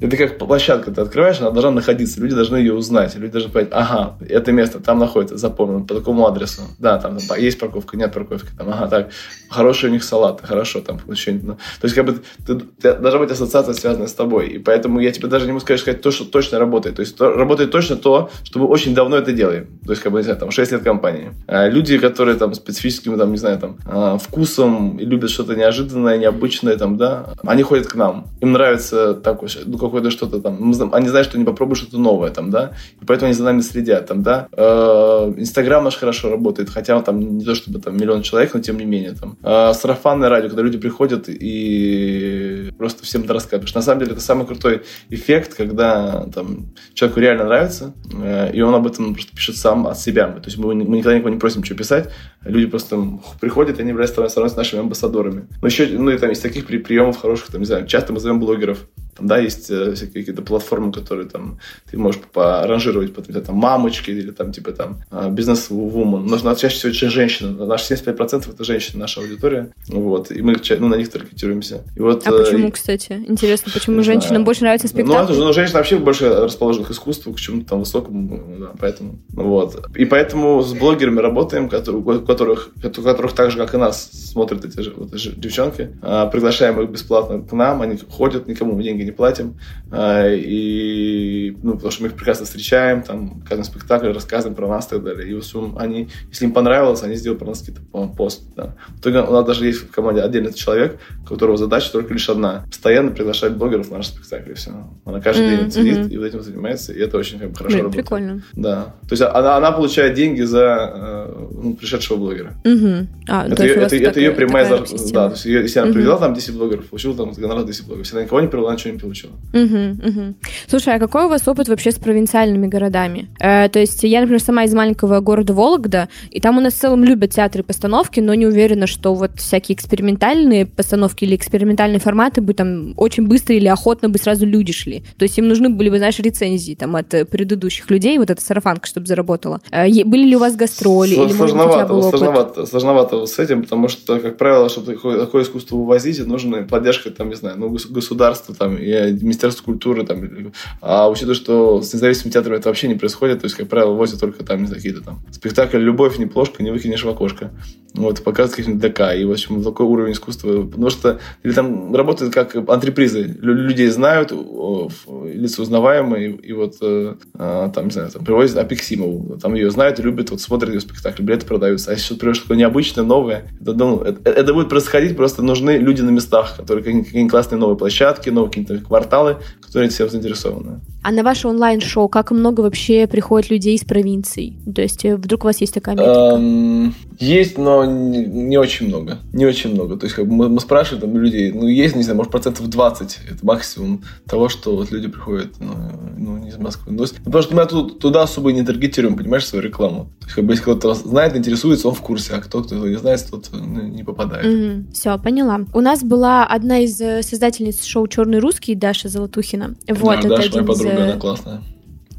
[0.00, 3.68] это как площадка ты открываешь, она должна находиться, люди должны ее узнать, люди должны понять,
[3.72, 8.12] ага, это место там находится, запомнено, по такому адресу, да, там, там есть парковка, нет
[8.12, 9.10] парковки, там, ага, так,
[9.50, 13.20] хорошие у них салаты, хорошо, там, что-нибудь, ну, то есть, как бы, ты, ты, должна
[13.20, 16.10] быть ассоциация, связанная с тобой, и поэтому я тебе даже не могу сказать, сказать то,
[16.10, 19.66] что точно работает, то есть, то, работает точно то, что мы очень давно это делаем,
[19.84, 21.32] то есть, как бы, не знаю, там, 6 лет компании.
[21.46, 26.76] А люди, которые, там, специфическим, там, не знаю, там, а, вкусом любят что-то неожиданное, необычное,
[26.76, 30.72] там, да, они ходят к нам, им нравится такой, ну, какое-то что-то там.
[30.92, 34.06] Они знают, что не попробуют что-то новое там, да, и поэтому они за нами следят
[34.06, 34.48] там, да.
[34.52, 38.78] Э, Инстаграм наш хорошо работает, хотя там не то чтобы там миллион человек, но тем
[38.78, 39.36] не менее там.
[39.42, 43.74] Э, сарафанное радио, когда люди приходят и просто всем это рассказываешь.
[43.74, 48.74] На самом деле это самый крутой эффект, когда там человеку реально нравится, э, и он
[48.74, 50.28] об этом просто пишет сам от себя.
[50.28, 52.10] То есть мы, мы никогда никого не просим что писать,
[52.44, 55.46] люди просто приходят, и они являются становятся нашими амбассадорами.
[55.60, 58.40] Но еще, ну, и там из таких приемов хороших, там, не знаю, часто мы зовем
[58.40, 58.86] блогеров,
[59.16, 61.58] там, да, есть э, всякие какие-то платформы, которые там
[61.90, 66.26] ты можешь поранжировать, по, там, мамочки или там, типа, там, а, бизнес-вумен.
[66.26, 67.66] Но чаще всего это женщина.
[67.66, 69.72] Наш 75% это женщины, наша аудитория.
[69.88, 70.30] Вот.
[70.30, 71.84] И мы ну, на них таргетируемся.
[71.96, 72.70] И вот, а почему, и...
[72.70, 73.24] кстати?
[73.26, 75.18] Интересно, почему женщинам больше нравится спектакль?
[75.18, 78.70] Ну, это же, ну, женщины вообще больше расположены к искусству, к чему-то там высокому, да,
[78.78, 79.86] поэтому, вот.
[79.96, 84.80] И поэтому с блогерами работаем, которые, которых, которых так же, как и нас, смотрят эти
[84.80, 85.96] же, вот, эти девчонки.
[86.02, 89.58] А, приглашаем их бесплатно к нам, они ходят, никому мы деньги не платим.
[89.90, 94.86] А, и, ну, потому что мы их прекрасно встречаем, там, каждый спектакль рассказываем про нас
[94.86, 95.30] и так далее.
[95.30, 97.82] И в общем, они, если им понравилось, они сделают про нас какие-то,
[98.16, 98.42] пост.
[98.56, 98.76] Да.
[98.88, 102.28] В итоге у нас даже есть в команде отдельный человек, у которого задача только лишь
[102.28, 102.64] одна.
[102.68, 104.70] Постоянно приглашать блогеров в наш спектакль, и все.
[105.04, 105.58] Она каждый mm-hmm.
[105.58, 106.10] день сидит mm-hmm.
[106.10, 108.04] и вот этим занимается, и это очень как бы, хорошо Блин, работает.
[108.04, 108.42] прикольно.
[108.52, 108.94] Да.
[109.02, 112.54] То есть она, она получает деньги за э, ну, пришедшего блогера.
[112.64, 113.06] Mm-hmm.
[113.28, 115.12] А, это, ее, это, это ее прямая зарплата.
[115.12, 115.94] Да, то есть если она mm-hmm.
[115.94, 118.06] привела там 10 блогеров, получила там гонорар 10 блогеров.
[118.06, 119.32] Если она никого не привела, ничего не получила.
[119.52, 120.00] Mm-hmm.
[120.00, 120.34] Mm-hmm.
[120.68, 123.28] Слушай, а какой у вас опыт вообще с провинциальными городами?
[123.40, 126.78] Э, то есть я, например, сама из маленького города Вологда, и там у нас в
[126.78, 132.00] целом любят театры и постановки, но не уверена, что вот всякие экспериментальные постановки или экспериментальные
[132.00, 135.02] форматы бы там очень быстро или охотно бы сразу люди шли.
[135.16, 138.86] То есть им нужны были бы, знаешь, рецензии там от предыдущих людей, вот эта сарафанка,
[138.86, 139.60] чтобы заработала.
[139.70, 141.14] Э, были ли у вас гастроли?
[141.14, 144.94] Или, может быть, у тебя был сложновато, сложновато с этим, потому что, как правило, чтобы
[144.94, 150.04] такое, такое искусство вывозить, нужна поддержка, там, не знаю, ну, государства, там, и Министерство культуры,
[150.04, 153.92] там, а учитывая, что с независимым театром это вообще не происходит, то есть, как правило,
[153.92, 157.50] возят только там, какие-то там спектакль «Любовь, не плошка, не выкинешь в окошко».
[157.94, 162.32] Вот, показывают каких-нибудь ДК, и, в общем, такой уровень искусства, потому что, или там работают
[162.32, 168.24] как антрепризы, людей знают, лица узнаваемые, и, и вот, э, а, там, не знаю, там,
[168.24, 172.34] привозят Апексимову, там ее знают, любят, вот смотрят ее спектакль, билеты продаются, а если что-то
[172.34, 176.84] что-то необычное, новое, это, ну, это, это будет происходить, просто нужны люди на местах, которые
[176.84, 180.80] какие-нибудь классные новые площадки, новые какие-то кварталы, которые всем заинтересованы.
[181.02, 184.58] А на ваше онлайн-шоу как много вообще приходит людей из провинций?
[184.74, 186.36] То есть э, вдруг у вас есть такая метрика?
[186.36, 189.18] Um, есть, но не, не очень много.
[189.32, 189.96] Не очень много.
[189.96, 192.68] То есть как бы мы, мы спрашиваем там, людей, ну есть, не знаю, может процентов
[192.68, 193.18] 20.
[193.30, 195.74] Это максимум того, что вот люди приходят ну,
[196.18, 196.92] ну, не из Москвы.
[196.92, 200.10] Ну, потому что мы тут, туда особо не таргетируем, понимаешь, свою рекламу.
[200.20, 203.26] То есть как бы если кто-то знает, интересуется, он в курсе, а кто-то не знает,
[203.30, 204.44] тот ну, не попадает.
[204.44, 204.92] Mm-hmm.
[204.92, 205.60] Все, поняла.
[205.74, 209.74] У нас была одна из э, создательниц шоу «Черный русский» Даша Золотухина.
[209.88, 211.00] Вот, да, это Даша, моя подруга, из...
[211.00, 211.62] она классная.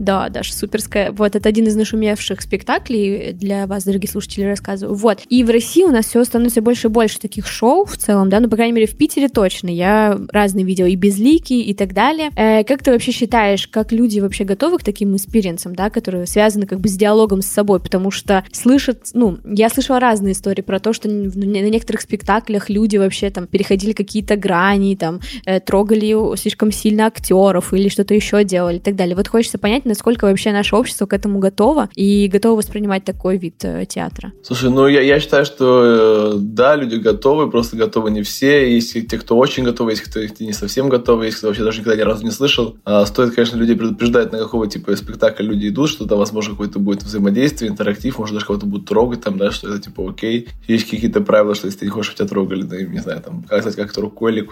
[0.02, 1.12] Да, Даша, суперская.
[1.12, 4.96] Вот, это один из нашумевших спектаклей для вас, дорогие слушатели, рассказываю.
[4.96, 5.20] Вот.
[5.30, 8.40] И в России у нас все становится больше и больше таких шоу в целом, да,
[8.40, 9.70] ну, по крайней мере, в Питере точно.
[9.70, 12.32] Я разные видела и безлики, и так далее.
[12.36, 16.26] Э, как ты вообще считаешь, как люди вообще готовы к таким experience ам, да, которые
[16.26, 20.64] связаны как бы с диалогом с собой, потому что слышат, ну, я слышала разные истории
[20.64, 26.36] про то, что на некоторых спектаклях люди вообще там переходили какие-то грани, там, э, трогали
[26.38, 29.16] слишком сильно актеров или что-то еще делали и так далее.
[29.16, 33.64] Вот хочется понять, насколько вообще наше общество к этому готово и готово воспринимать такой вид
[33.64, 34.32] э, театра?
[34.44, 38.74] Слушай, ну я, я считаю, что э, да, люди готовы, просто готовы не все.
[38.74, 41.98] Есть те, кто очень готовы, есть кто не совсем готовы, есть кто вообще даже никогда
[41.98, 42.78] ни разу не слышал.
[42.86, 46.80] А стоит, конечно, людей предупреждать, на какого типа спектакль люди идут, что там, возможно, какой-то
[46.80, 50.48] будет взаимодействие, интерактив, может, даже кого-то будут трогать, там, да, что это типа окей.
[50.68, 53.62] Есть какие-то правила, что если ты не хочешь, тебя трогали, да, не знаю, там, как
[53.62, 54.48] сказать, как рукой или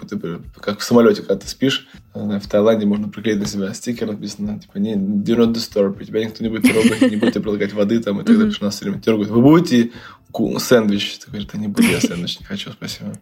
[0.60, 4.78] как в самолете, когда ты спишь, в Таиланде можно приклеить на себя стикер, написано, типа,
[4.78, 4.94] не,
[5.30, 8.26] do not disturb, тебя никто не будет трогать, не будете предлагать воды там и так
[8.26, 9.30] далее, потому что нас все время дергают.
[9.30, 9.92] Вы будете
[10.58, 11.18] сэндвич?
[11.18, 13.12] Ты говоришь, да не буду я сэндвич, не хочу, спасибо.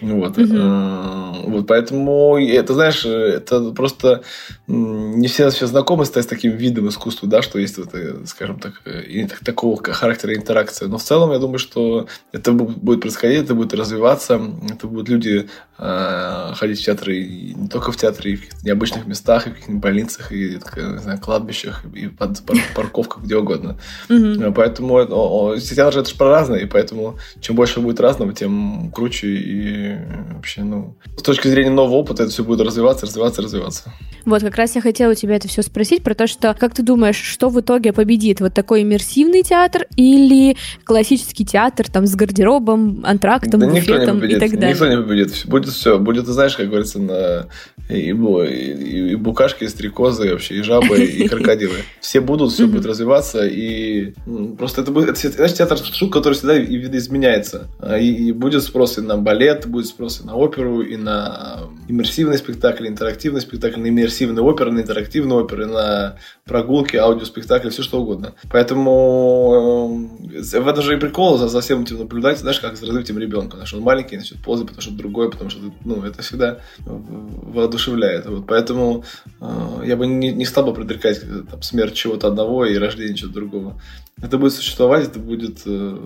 [0.00, 0.38] Вот.
[0.38, 4.22] Э, вот, поэтому, это, знаешь, это просто
[4.66, 8.82] не все сейчас знакомы с таким видом искусства, да, что есть, вот, э, скажем так,
[8.86, 10.88] и такого характера интеракция.
[10.88, 14.40] Но в целом, я думаю, что это будет происходить, это будет развиваться,
[14.70, 15.48] это будут люди
[15.78, 19.52] э, ходить в театры и не только в театре, и в необычных местах, и в
[19.54, 22.42] каких-нибудь больницах, и не знаю, кладбищах, и под
[22.74, 23.78] парковках, где угодно.
[24.08, 29.28] Поэтому театр же это же про разное, и поэтому чем больше будет разного, тем круче
[29.28, 29.96] и
[30.34, 33.92] вообще, ну, с точки зрения нового опыта это все будет развиваться, развиваться, развиваться.
[34.24, 36.82] Вот, как раз я хотела у тебя это все спросить про то, что, как ты
[36.82, 38.40] думаешь, что в итоге победит?
[38.40, 44.50] Вот такой иммерсивный театр или классический театр там с гардеробом, антрактом, да буфетом и так
[44.52, 44.70] далее?
[44.70, 45.46] Никто не победит.
[45.46, 45.98] Будет все.
[45.98, 47.48] Будет, знаешь, как говорится, на
[47.88, 51.78] и, и, и букашки, и стрекозы, и вообще, и жабы, и крокодилы.
[52.00, 54.14] Все будут, все будет развиваться, и
[54.58, 57.68] просто это будет, знаешь, театр штука, который всегда видоизменяется.
[57.78, 61.60] А, и, и будет спрос и на балет, будет спрос и на оперу, и на
[61.90, 67.82] иммерсивный спектакль, интерактивный спектакль, на, иммер, иммерсивные оперы, на интерактивные оперы, на прогулки, аудиоспектакли, все
[67.82, 68.34] что угодно.
[68.50, 72.86] Поэтому э, в этом же и прикол за, за всем этим наблюдать, знаешь, как за
[72.86, 73.50] развитием ребенка.
[73.50, 78.26] Потому что он маленький, начнет ползать, потому что другой, потому что ну, это всегда воодушевляет.
[78.26, 79.04] Вот, поэтому
[79.40, 81.20] э, я бы не, не стал бы предрекать
[81.50, 83.80] там, смерть чего-то одного и рождение чего-то другого.
[84.22, 85.98] Это будет существовать, это будет э,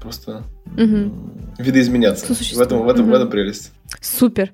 [0.00, 1.12] просто угу.
[1.58, 2.34] видоизменяться.
[2.34, 3.12] В этом, в, этом, угу.
[3.12, 3.72] в этом прелесть.
[4.00, 4.50] Супер.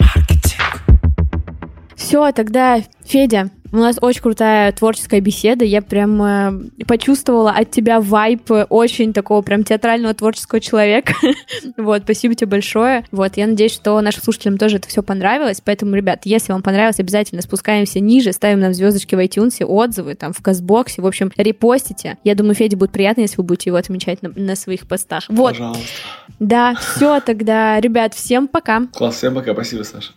[2.15, 5.65] Все, тогда, Федя, у нас очень крутая творческая беседа.
[5.65, 6.53] Я прям э,
[6.87, 11.15] почувствовала от тебя вайп очень такого прям театрального творческого человека.
[11.77, 13.05] вот, спасибо тебе большое.
[13.11, 15.61] Вот, я надеюсь, что нашим слушателям тоже это все понравилось.
[15.61, 20.33] Поэтому, ребят, если вам понравилось, обязательно спускаемся ниже, ставим нам звездочки в iTunes, отзывы там
[20.33, 21.03] в Казбоксе.
[21.03, 22.19] В общем, репостите.
[22.23, 25.25] Я думаю, Феде будет приятно, если вы будете его отмечать на, на своих постах.
[25.27, 25.55] Вот.
[25.55, 25.83] Пожалуйста.
[26.39, 28.87] Да, все тогда, ребят, всем пока.
[28.93, 29.53] Класс, всем пока.
[29.53, 30.13] Спасибо, Саша.